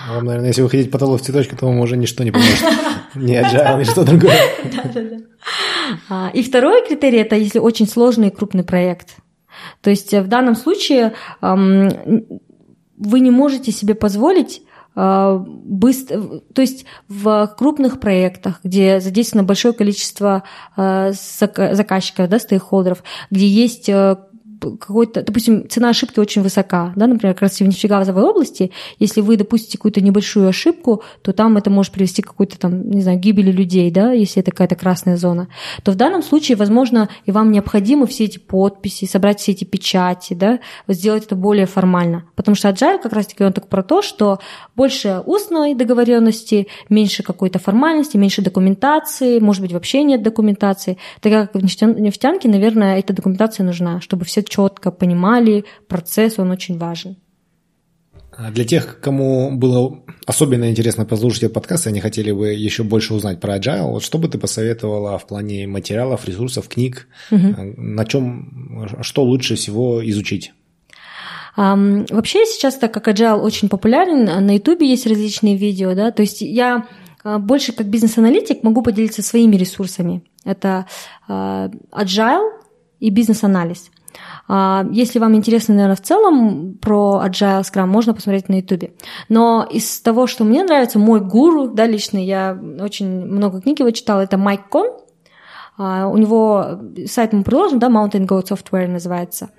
Вам, 0.10 0.26
наверное, 0.26 0.50
если 0.50 0.62
вы 0.62 0.70
хотите 0.70 0.90
потолок 0.90 1.22
в 1.22 1.26
цветочке, 1.26 1.56
то 1.56 1.66
вам 1.68 1.80
уже 1.80 1.98
ничто 1.98 2.24
не 2.24 2.32
поможет. 2.32 2.64
Ни 3.16 3.40
agile, 3.40 3.80
ни 3.80 3.84
что 3.84 4.04
другое. 4.04 4.38
А, 6.10 6.32
и 6.34 6.42
второй 6.42 6.86
критерий– 6.88 7.18
это 7.20 7.36
если 7.36 7.60
очень 7.60 7.88
сложный 7.88 8.30
и 8.30 8.32
крупный 8.32 8.64
проект. 8.64 9.18
То 9.82 9.92
есть 9.92 10.14
в 10.14 10.28
данном 10.28 10.56
случае 10.56 11.14
вы 11.42 13.20
не 13.20 13.32
можете 13.32 13.72
себе 13.72 13.94
позволить 13.94 14.64
а, 14.96 15.38
быстро, 15.38 16.42
то 16.54 16.62
есть 16.62 16.86
в 17.08 17.54
крупных 17.58 18.00
проектах, 18.00 18.60
где 18.64 19.00
задействовано 19.00 19.46
большое 19.46 19.74
количество 19.74 20.44
а, 20.76 21.12
заказчиков, 21.12 22.30
да, 22.30 22.40
стейкхолдеров, 22.40 23.04
где 23.32 23.48
есть 23.48 23.90
э, 23.90 24.18
какой-то, 24.72 25.24
допустим, 25.24 25.68
цена 25.70 25.90
ошибки 25.90 26.20
очень 26.20 26.42
высока, 26.42 26.94
да, 26.96 27.08
например, 27.08 27.34
как 27.36 27.44
раз 27.44 27.60
в 27.60 27.62
нефтегазовой 27.62 28.24
области, 28.24 28.72
если 29.00 29.22
вы 29.22 29.38
допустите 29.38 29.78
какую-то 29.78 30.02
небольшую 30.02 30.48
ошибку, 30.48 31.04
то 31.22 31.34
там 31.34 31.58
это 31.58 31.70
может 31.70 31.92
привести 31.92 32.22
к 32.22 32.28
какой-то 32.28 32.58
там, 32.58 32.90
не 32.90 33.02
знаю, 33.02 33.20
гибели 33.20 33.52
людей, 33.52 33.92
да, 33.92 34.12
если 34.12 34.42
это 34.42 34.52
какая-то 34.52 34.76
красная 34.76 35.18
зона, 35.18 35.48
то 35.84 35.92
в 35.92 35.96
данном 35.96 36.24
случае, 36.24 36.58
возможно, 36.58 37.10
и 37.26 37.32
вам 37.32 37.52
необходимо 37.52 38.06
все 38.06 38.26
эти 38.26 38.38
подписи, 38.38 39.06
собрать 39.06 39.40
все 39.40 39.52
эти 39.52 39.64
печати, 39.64 40.34
да, 40.34 40.60
сделать 40.88 41.26
это 41.26 41.36
более 41.36 41.66
формально, 41.66 42.26
потому 42.36 42.56
что 42.56 42.70
Agile 42.70 43.02
как 43.02 43.14
раз-таки 43.14 43.44
он 43.44 43.54
так 43.54 43.68
про 43.68 43.84
то, 43.84 44.02
что 44.02 44.40
больше 44.76 45.22
устной 45.26 45.76
договоренности, 45.76 46.68
меньше 46.90 47.24
какой-то 47.24 47.60
формальности, 47.60 48.18
меньше 48.18 48.42
документации, 48.42 49.40
может 49.40 49.62
быть, 49.62 49.74
вообще 49.74 50.04
нет 50.04 50.24
документации, 50.24 50.98
так 51.22 51.52
как 51.52 51.56
в 51.56 51.64
нефтянке, 51.64 52.48
наверное, 52.48 53.00
эта 53.00 53.14
документация 53.14 53.66
нужна, 53.66 54.02
чтобы 54.02 54.26
все 54.26 54.42
четко 54.54 54.92
понимали 54.92 55.66
процесс, 55.88 56.40
он 56.40 56.52
очень 56.52 56.78
важен. 56.78 57.16
А 58.36 58.52
для 58.52 58.66
тех, 58.66 59.00
кому 59.00 59.52
было 59.52 60.04
особенно 60.26 60.70
интересно 60.70 61.06
послушать 61.06 61.44
этот 61.44 61.54
подкаст, 61.54 61.86
и 61.86 61.90
они 61.90 62.00
хотели 62.00 62.32
бы 62.32 62.52
еще 62.52 62.84
больше 62.84 63.14
узнать 63.14 63.40
про 63.40 63.58
Agile, 63.58 63.92
вот 63.92 64.04
что 64.04 64.18
бы 64.18 64.28
ты 64.28 64.38
посоветовала 64.38 65.18
в 65.18 65.28
плане 65.28 65.68
материалов, 65.68 66.28
ресурсов, 66.28 66.68
книг, 66.68 67.08
угу. 67.32 67.56
на 67.78 68.06
чем, 68.06 68.88
что 69.02 69.24
лучше 69.24 69.56
всего 69.56 70.08
изучить? 70.10 70.54
Um, 71.56 72.08
вообще 72.10 72.46
сейчас, 72.48 72.78
так 72.78 72.92
как 72.92 73.08
Agile 73.08 73.40
очень 73.40 73.70
популярен, 73.70 74.26
на 74.26 74.56
YouTube 74.56 74.82
есть 74.82 75.06
различные 75.06 75.56
видео, 75.56 75.94
да, 75.94 76.12
то 76.12 76.24
есть 76.24 76.42
я 76.42 76.88
а, 77.24 77.38
больше 77.38 77.74
как 77.74 77.88
бизнес-аналитик 77.88 78.64
могу 78.64 78.82
поделиться 78.82 79.22
своими 79.22 79.56
ресурсами. 79.56 80.24
Это 80.46 80.88
Agile 81.30 82.50
и 83.00 83.10
бизнес-анализ. 83.10 83.92
А, 84.48 84.86
если 84.92 85.20
вам 85.20 85.36
интересно, 85.36 85.76
наверное, 85.76 85.96
в 85.96 86.02
целом 86.02 86.78
про 86.82 87.22
Agile 87.26 87.62
Scrum, 87.62 87.86
можно 87.86 88.14
посмотреть 88.14 88.50
на 88.50 88.56
YouTube. 88.56 88.92
Но 89.30 89.68
из 89.70 90.02
того, 90.02 90.28
что 90.28 90.44
мне 90.44 90.64
нравится, 90.64 91.00
мой 91.00 91.22
гуру, 91.22 91.68
да, 91.68 91.88
лично, 91.88 92.18
я 92.18 92.58
очень 92.80 93.08
много 93.26 93.62
книг 93.62 93.80
его 93.80 93.92
читала, 93.92 94.22
это 94.22 94.38
Майк 94.38 94.68
Кон. 94.70 94.88
Uh, 95.76 96.08
у 96.08 96.18
него 96.18 96.82
сайт 97.08 97.34
мы 97.34 97.44
приложим, 97.44 97.80
да, 97.80 97.88
Mountain 97.88 98.28
Goat 98.28 98.50
Software 98.50 98.88
называется. 98.88 99.50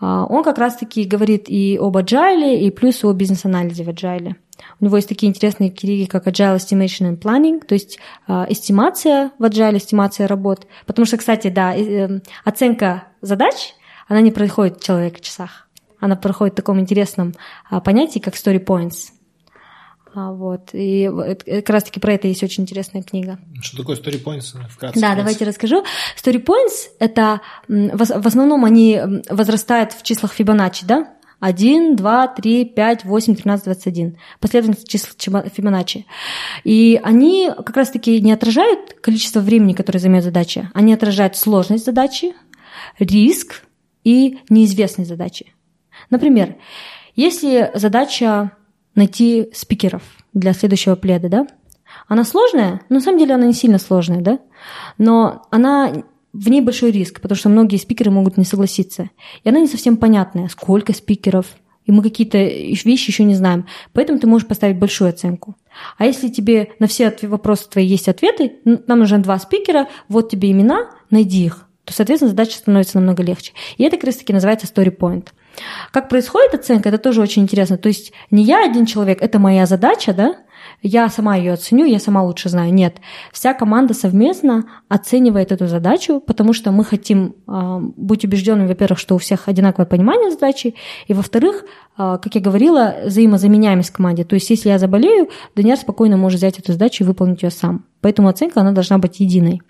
Uh, 0.00 0.26
он 0.28 0.42
как 0.42 0.58
раз-таки 0.58 1.04
говорит 1.04 1.44
и 1.46 1.78
об 1.80 1.96
agile, 1.96 2.56
и 2.56 2.72
плюс 2.72 3.04
о 3.04 3.12
бизнес-анализе 3.12 3.84
в 3.84 3.88
agile. 3.88 4.34
У 4.80 4.84
него 4.84 4.96
есть 4.96 5.08
такие 5.08 5.30
интересные 5.30 5.70
книги, 5.70 6.06
как 6.06 6.26
Agile 6.26 6.56
Estimation 6.56 7.10
and 7.10 7.18
Planning, 7.18 7.64
то 7.64 7.74
есть 7.74 7.98
э, 8.28 8.46
эстимация 8.48 9.32
в 9.38 9.44
Agile, 9.44 9.78
эстимация 9.78 10.26
работ. 10.26 10.66
Потому 10.86 11.06
что, 11.06 11.16
кстати, 11.16 11.48
да, 11.48 11.74
э, 11.74 12.20
оценка 12.44 13.04
задач 13.20 13.74
она 14.10 14.20
не 14.22 14.32
происходит 14.32 14.80
в 14.80 14.84
человека-часах. 14.84 15.68
Она 16.00 16.16
проходит 16.16 16.54
в 16.54 16.56
таком 16.56 16.80
интересном 16.80 17.32
а, 17.70 17.80
понятии, 17.80 18.18
как 18.18 18.34
story 18.34 18.62
points. 18.62 19.12
А, 20.12 20.32
вот. 20.32 20.70
И 20.72 21.08
как 21.46 21.70
раз-таки 21.70 22.00
про 22.00 22.14
это 22.14 22.26
есть 22.26 22.42
очень 22.42 22.64
интересная 22.64 23.04
книга. 23.04 23.38
Что 23.62 23.76
такое 23.76 23.94
story 23.94 24.20
points? 24.20 24.56
Вкратце, 24.68 25.00
да, 25.00 25.12
вкратце. 25.12 25.16
давайте 25.16 25.44
расскажу. 25.44 25.84
Story 26.20 26.44
points– 26.44 26.88
это 26.98 27.40
в 27.68 28.26
основном 28.26 28.64
они 28.64 29.00
возрастают 29.28 29.92
в 29.92 30.02
числах 30.02 30.32
Фибоначчи, 30.32 30.84
да? 30.86 31.14
1, 31.38 31.94
2, 31.94 32.26
3, 32.26 32.64
5, 32.64 33.04
8, 33.04 33.36
13, 33.36 33.64
21. 33.64 34.18
Последовательность 34.40 34.88
чисел 34.88 35.12
Фибоначчи. 35.54 36.04
И 36.64 37.00
они 37.00 37.48
как 37.64 37.76
раз-таки 37.76 38.20
не 38.20 38.32
отражают 38.32 38.94
количество 39.00 39.38
времени, 39.38 39.72
которое 39.74 40.00
займет 40.00 40.24
задача. 40.24 40.72
Они 40.74 40.92
отражают 40.92 41.36
сложность 41.36 41.84
задачи, 41.84 42.34
риск, 42.98 43.62
и 44.04 44.38
неизвестной 44.48 45.04
задачи. 45.04 45.52
Например, 46.10 46.56
если 47.16 47.70
задача 47.74 48.52
найти 48.94 49.50
спикеров 49.54 50.02
для 50.32 50.52
следующего 50.52 50.96
пледа, 50.96 51.28
да, 51.28 51.46
она 52.08 52.24
сложная, 52.24 52.82
но 52.88 52.96
на 52.96 53.00
самом 53.00 53.18
деле 53.18 53.34
она 53.34 53.46
не 53.46 53.52
сильно 53.52 53.78
сложная, 53.78 54.20
да, 54.20 54.38
но 54.98 55.46
она 55.50 55.92
в 56.32 56.48
ней 56.48 56.60
большой 56.60 56.92
риск, 56.92 57.20
потому 57.20 57.36
что 57.36 57.48
многие 57.48 57.76
спикеры 57.76 58.10
могут 58.10 58.36
не 58.36 58.44
согласиться. 58.44 59.10
И 59.42 59.48
она 59.48 59.60
не 59.60 59.66
совсем 59.66 59.96
понятная, 59.96 60.48
сколько 60.48 60.92
спикеров, 60.92 61.46
и 61.86 61.92
мы 61.92 62.02
какие-то 62.02 62.38
вещи 62.38 63.10
еще 63.10 63.24
не 63.24 63.34
знаем. 63.34 63.66
Поэтому 63.92 64.20
ты 64.20 64.26
можешь 64.26 64.46
поставить 64.46 64.78
большую 64.78 65.10
оценку. 65.10 65.56
А 65.98 66.06
если 66.06 66.28
тебе 66.28 66.72
на 66.78 66.86
все 66.86 67.14
вопросы 67.22 67.68
твои 67.68 67.86
есть 67.86 68.08
ответы, 68.08 68.58
нам 68.64 69.00
нужно 69.00 69.18
два 69.18 69.38
спикера, 69.38 69.88
вот 70.08 70.30
тебе 70.30 70.52
имена, 70.52 70.90
найди 71.10 71.44
их 71.44 71.66
то, 71.90 71.96
соответственно, 71.96 72.30
задача 72.30 72.56
становится 72.56 72.98
намного 72.98 73.24
легче. 73.24 73.52
И 73.76 73.82
это 73.82 73.96
как 73.96 74.04
раз-таки 74.04 74.32
называется 74.32 74.68
story 74.68 74.96
point. 74.96 75.26
Как 75.90 76.08
происходит 76.08 76.54
оценка, 76.54 76.88
это 76.88 76.98
тоже 76.98 77.20
очень 77.20 77.42
интересно. 77.42 77.78
То 77.78 77.88
есть 77.88 78.12
не 78.30 78.44
я 78.44 78.64
один 78.64 78.86
человек, 78.86 79.20
это 79.20 79.40
моя 79.40 79.66
задача, 79.66 80.14
да, 80.14 80.36
я 80.82 81.08
сама 81.08 81.34
ее 81.34 81.54
оценю, 81.54 81.86
я 81.86 81.98
сама 81.98 82.22
лучше 82.22 82.48
знаю. 82.48 82.72
Нет, 82.72 82.98
вся 83.32 83.54
команда 83.54 83.92
совместно 83.92 84.66
оценивает 84.88 85.50
эту 85.50 85.66
задачу, 85.66 86.20
потому 86.24 86.52
что 86.52 86.70
мы 86.70 86.84
хотим 86.84 87.34
э, 87.48 87.78
быть 87.96 88.24
убежденными, 88.24 88.68
во-первых, 88.68 89.00
что 89.00 89.16
у 89.16 89.18
всех 89.18 89.48
одинаковое 89.48 89.86
понимание 89.86 90.30
задачи, 90.30 90.76
и 91.08 91.12
во-вторых, 91.12 91.64
э, 91.98 92.18
как 92.22 92.32
я 92.36 92.40
говорила, 92.40 92.94
взаимозаменяемость 93.04 93.90
в 93.90 93.94
команде. 93.94 94.22
То 94.22 94.34
есть 94.34 94.48
если 94.48 94.68
я 94.68 94.78
заболею, 94.78 95.28
Даниэль 95.56 95.76
спокойно 95.76 96.16
может 96.16 96.38
взять 96.38 96.60
эту 96.60 96.70
задачу 96.72 97.02
и 97.02 97.06
выполнить 97.08 97.42
ее 97.42 97.50
сам. 97.50 97.84
Поэтому 98.00 98.28
оценка, 98.28 98.60
она 98.60 98.70
должна 98.70 98.98
быть 98.98 99.18
единой. 99.18 99.60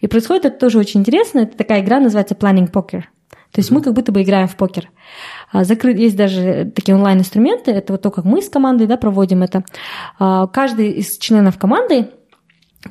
И 0.00 0.06
происходит 0.06 0.44
это 0.44 0.58
тоже 0.58 0.78
очень 0.78 1.00
интересно. 1.00 1.40
Это 1.40 1.56
такая 1.56 1.80
игра, 1.80 2.00
называется 2.00 2.34
Planning 2.34 2.70
Poker. 2.70 3.02
То 3.52 3.58
есть 3.58 3.70
мы 3.70 3.82
как 3.82 3.94
будто 3.94 4.12
бы 4.12 4.22
играем 4.22 4.46
в 4.46 4.56
покер. 4.56 4.90
А, 5.50 5.64
закрыт, 5.64 5.98
есть 5.98 6.16
даже 6.16 6.70
такие 6.74 6.94
онлайн-инструменты, 6.94 7.72
это 7.72 7.94
вот 7.94 8.02
то, 8.02 8.10
как 8.10 8.24
мы 8.24 8.42
с 8.42 8.48
командой 8.48 8.86
да, 8.86 8.96
проводим 8.96 9.42
это. 9.42 9.64
А, 10.18 10.46
каждый 10.46 10.92
из 10.92 11.18
членов 11.18 11.58
команды 11.58 12.10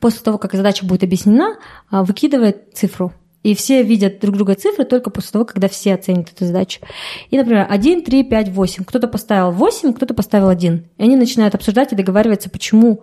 после 0.02 0.22
того, 0.22 0.38
как 0.38 0.54
задача 0.54 0.86
будет 0.86 1.04
объяснена, 1.04 1.58
а, 1.90 2.04
выкидывает 2.04 2.74
цифру. 2.74 3.14
И 3.42 3.56
все 3.56 3.84
видят 3.84 4.20
друг 4.20 4.36
друга 4.36 4.56
цифры 4.56 4.84
только 4.84 5.10
после 5.10 5.32
того, 5.32 5.46
когда 5.46 5.70
все 5.70 5.94
оценят 5.94 6.30
эту 6.30 6.46
задачу. 6.46 6.82
И, 7.30 7.38
например, 7.38 7.68
1, 7.70 8.04
3, 8.04 8.24
5, 8.24 8.50
8. 8.50 8.84
Кто-то 8.84 9.08
поставил 9.08 9.52
8, 9.52 9.94
кто-то 9.94 10.14
поставил 10.14 10.50
1. 10.50 10.86
И 10.98 11.04
они 11.04 11.16
начинают 11.16 11.56
обсуждать 11.56 11.94
и 11.94 11.96
договариваться, 11.96 12.50
почему 12.50 13.02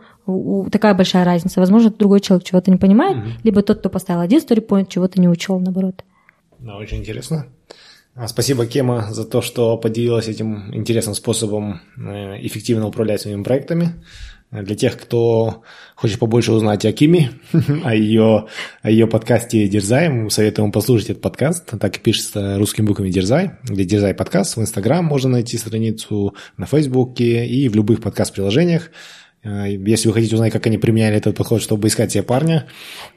такая 0.71 0.95
большая 0.95 1.25
разница. 1.25 1.61
Возможно, 1.61 1.91
другой 1.91 2.21
человек 2.21 2.47
чего-то 2.47 2.71
не 2.71 2.77
понимает, 2.77 3.17
угу. 3.17 3.27
либо 3.45 3.63
тот, 3.63 3.79
кто 3.79 3.89
поставил 3.89 4.21
один 4.21 4.41
story 4.41 4.87
чего-то 4.89 5.21
не 5.21 5.29
учел, 5.29 5.59
наоборот. 5.59 6.05
Да, 6.59 6.77
очень 6.77 6.99
интересно. 6.99 7.47
А, 8.15 8.29
спасибо, 8.29 8.67
Кема, 8.67 9.09
за 9.11 9.25
то, 9.25 9.43
что 9.43 9.77
поделилась 9.77 10.29
этим 10.29 10.75
интересным 10.75 11.15
способом 11.15 11.83
э, 11.99 12.39
эффективно 12.47 12.87
управлять 12.87 13.21
своими 13.21 13.43
проектами. 13.43 13.91
Для 14.53 14.77
тех, 14.77 14.97
кто 14.97 15.65
хочет 15.97 16.21
побольше 16.21 16.53
узнать 16.53 16.85
о 16.85 16.93
Киме, 16.93 17.33
о 17.85 17.95
ее, 17.95 18.47
о 18.81 18.91
ее 18.91 19.07
подкасте 19.07 19.67
«Дерзай», 19.67 20.09
мы 20.09 20.31
советуем 20.31 20.71
послушать 20.71 21.11
этот 21.11 21.23
подкаст. 21.23 21.79
Так 21.79 21.97
и 21.97 22.01
пишется 22.01 22.57
русскими 22.57 22.87
буквами 22.87 23.11
«Дерзай», 23.11 23.53
где 23.65 23.85
«Дерзай» 23.85 24.15
подкаст. 24.15 24.57
В 24.57 24.61
Инстаграм 24.61 25.05
можно 25.05 25.31
найти 25.31 25.59
страницу, 25.59 26.35
на 26.57 26.67
Фейсбуке 26.67 27.45
и 27.45 27.69
в 27.69 27.75
любых 27.75 28.01
подкаст-приложениях. 28.01 28.91
Э, 29.47 29.67
если 29.69 30.09
вы 30.09 30.15
хотите 30.15 30.35
узнать, 30.35 30.53
как 30.53 30.67
они 30.67 30.79
применяли 30.79 31.17
этот 31.17 31.37
подход, 31.37 31.63
чтобы 31.63 31.89
искать 31.89 32.13
себе 32.13 32.23
парня, 32.23 32.67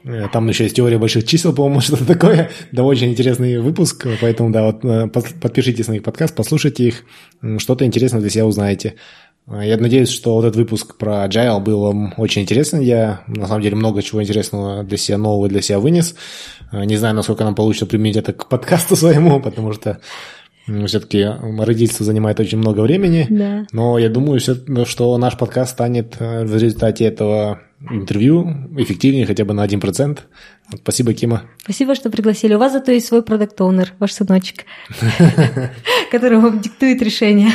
э, 0.04 0.26
там 0.32 0.48
еще 0.48 0.64
есть 0.64 0.76
теория 0.76 0.98
больших 0.98 1.26
чисел, 1.26 1.52
по-моему, 1.52 1.80
что-то 1.80 2.04
такое. 2.06 2.50
Да, 2.72 2.84
очень 2.84 3.10
интересный 3.10 3.58
выпуск, 3.58 4.06
поэтому, 4.20 4.50
да, 4.50 4.66
вот 4.66 4.84
э, 4.84 5.08
подпишитесь 5.08 5.88
на 5.88 5.94
их 5.94 6.02
подкаст, 6.02 6.34
послушайте 6.34 6.88
их, 6.88 7.04
что-то 7.58 7.84
интересное 7.84 8.20
для 8.20 8.30
себя 8.30 8.46
узнаете. 8.46 8.94
Я 9.50 9.76
надеюсь, 9.78 10.10
что 10.10 10.34
вот 10.34 10.44
этот 10.44 10.56
выпуск 10.56 10.96
про 10.96 11.26
Agile 11.26 11.60
был 11.60 11.80
вам 11.80 12.14
очень 12.16 12.42
интересен. 12.42 12.80
Я, 12.80 13.22
на 13.26 13.46
самом 13.48 13.62
деле, 13.62 13.74
много 13.76 14.00
чего 14.02 14.22
интересного 14.22 14.84
для 14.84 14.96
себя, 14.96 15.18
нового 15.18 15.48
для 15.48 15.60
себя 15.60 15.80
вынес. 15.80 16.14
Не 16.72 16.96
знаю, 16.96 17.14
насколько 17.16 17.42
нам 17.44 17.54
получится 17.56 17.86
применить 17.86 18.16
это 18.16 18.32
к 18.32 18.48
подкасту 18.48 18.94
своему, 18.96 19.40
потому 19.40 19.72
что 19.72 19.98
Все-таки 20.86 21.26
родительство 21.58 22.04
занимает 22.04 22.38
очень 22.38 22.58
много 22.58 22.80
времени, 22.82 23.26
Да. 23.28 23.66
но 23.72 23.98
я 23.98 24.08
думаю, 24.08 24.38
что 24.40 25.18
наш 25.18 25.36
подкаст 25.36 25.72
станет 25.72 26.14
э, 26.20 26.44
в 26.44 26.54
результате 26.54 27.06
этого 27.06 27.58
интервью 27.90 28.46
эффективнее 28.76 29.26
хотя 29.26 29.44
бы 29.44 29.52
на 29.54 29.64
1%. 29.64 30.18
Спасибо, 30.76 31.12
Кима. 31.14 31.42
Спасибо, 31.64 31.94
что 31.96 32.10
пригласили. 32.10 32.54
У 32.54 32.58
вас 32.58 32.72
зато 32.72 32.92
есть 32.92 33.06
свой 33.06 33.22
продукт-оунер, 33.24 33.94
ваш 33.98 34.12
сыночек, 34.12 34.64
который 36.12 36.38
вам 36.38 36.60
диктует 36.60 37.02
решение. 37.02 37.50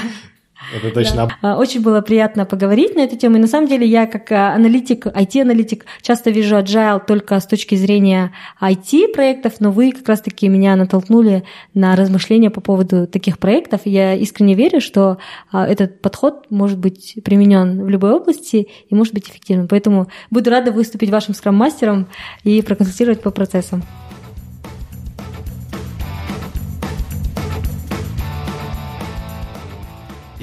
Это 0.74 0.94
точно. 0.94 1.30
Да. 1.42 1.58
Очень 1.58 1.82
было 1.82 2.02
приятно 2.02 2.46
поговорить 2.46 2.96
на 2.96 3.02
эту 3.02 3.18
тему. 3.18 3.38
И 3.38 3.40
на 3.40 3.48
самом 3.48 3.68
деле 3.68 3.86
я 3.86 4.08
как 4.08 4.32
а, 4.32 4.54
аналитик, 4.54 5.06
IT-аналитик, 5.06 5.86
часто 6.02 6.30
вижу 6.32 6.56
agile 6.56 7.02
только 7.06 7.40
с 7.40 7.46
точки 7.46 7.76
зрения 7.76 8.32
IT-проектов, 8.62 9.54
но 9.60 9.72
вы 9.72 9.92
как 9.92 10.08
раз-таки 10.08 10.48
меня 10.48 10.76
натолкнули 10.76 11.44
на 11.74 11.96
размышления 11.96 12.50
по 12.50 12.62
поводу 12.62 13.08
таких 13.08 13.40
проектов. 13.40 13.82
Я 13.86 14.16
искренне 14.16 14.56
верю, 14.56 14.82
что 14.82 15.18
а, 15.52 15.68
этот 15.68 16.02
подход 16.02 16.48
может 16.50 16.78
быть 16.78 17.16
применен 17.24 17.84
в 17.84 17.90
любой 17.90 18.14
области 18.14 18.68
и 18.90 18.96
может 18.96 19.14
быть 19.14 19.30
эффективным. 19.30 19.68
Поэтому 19.68 20.08
буду 20.32 20.50
рада 20.50 20.72
выступить 20.72 21.10
вашим 21.10 21.34
скрам-мастером 21.34 22.08
и 22.44 22.62
проконсультировать 22.62 23.22
по 23.22 23.32
процессам. 23.32 23.84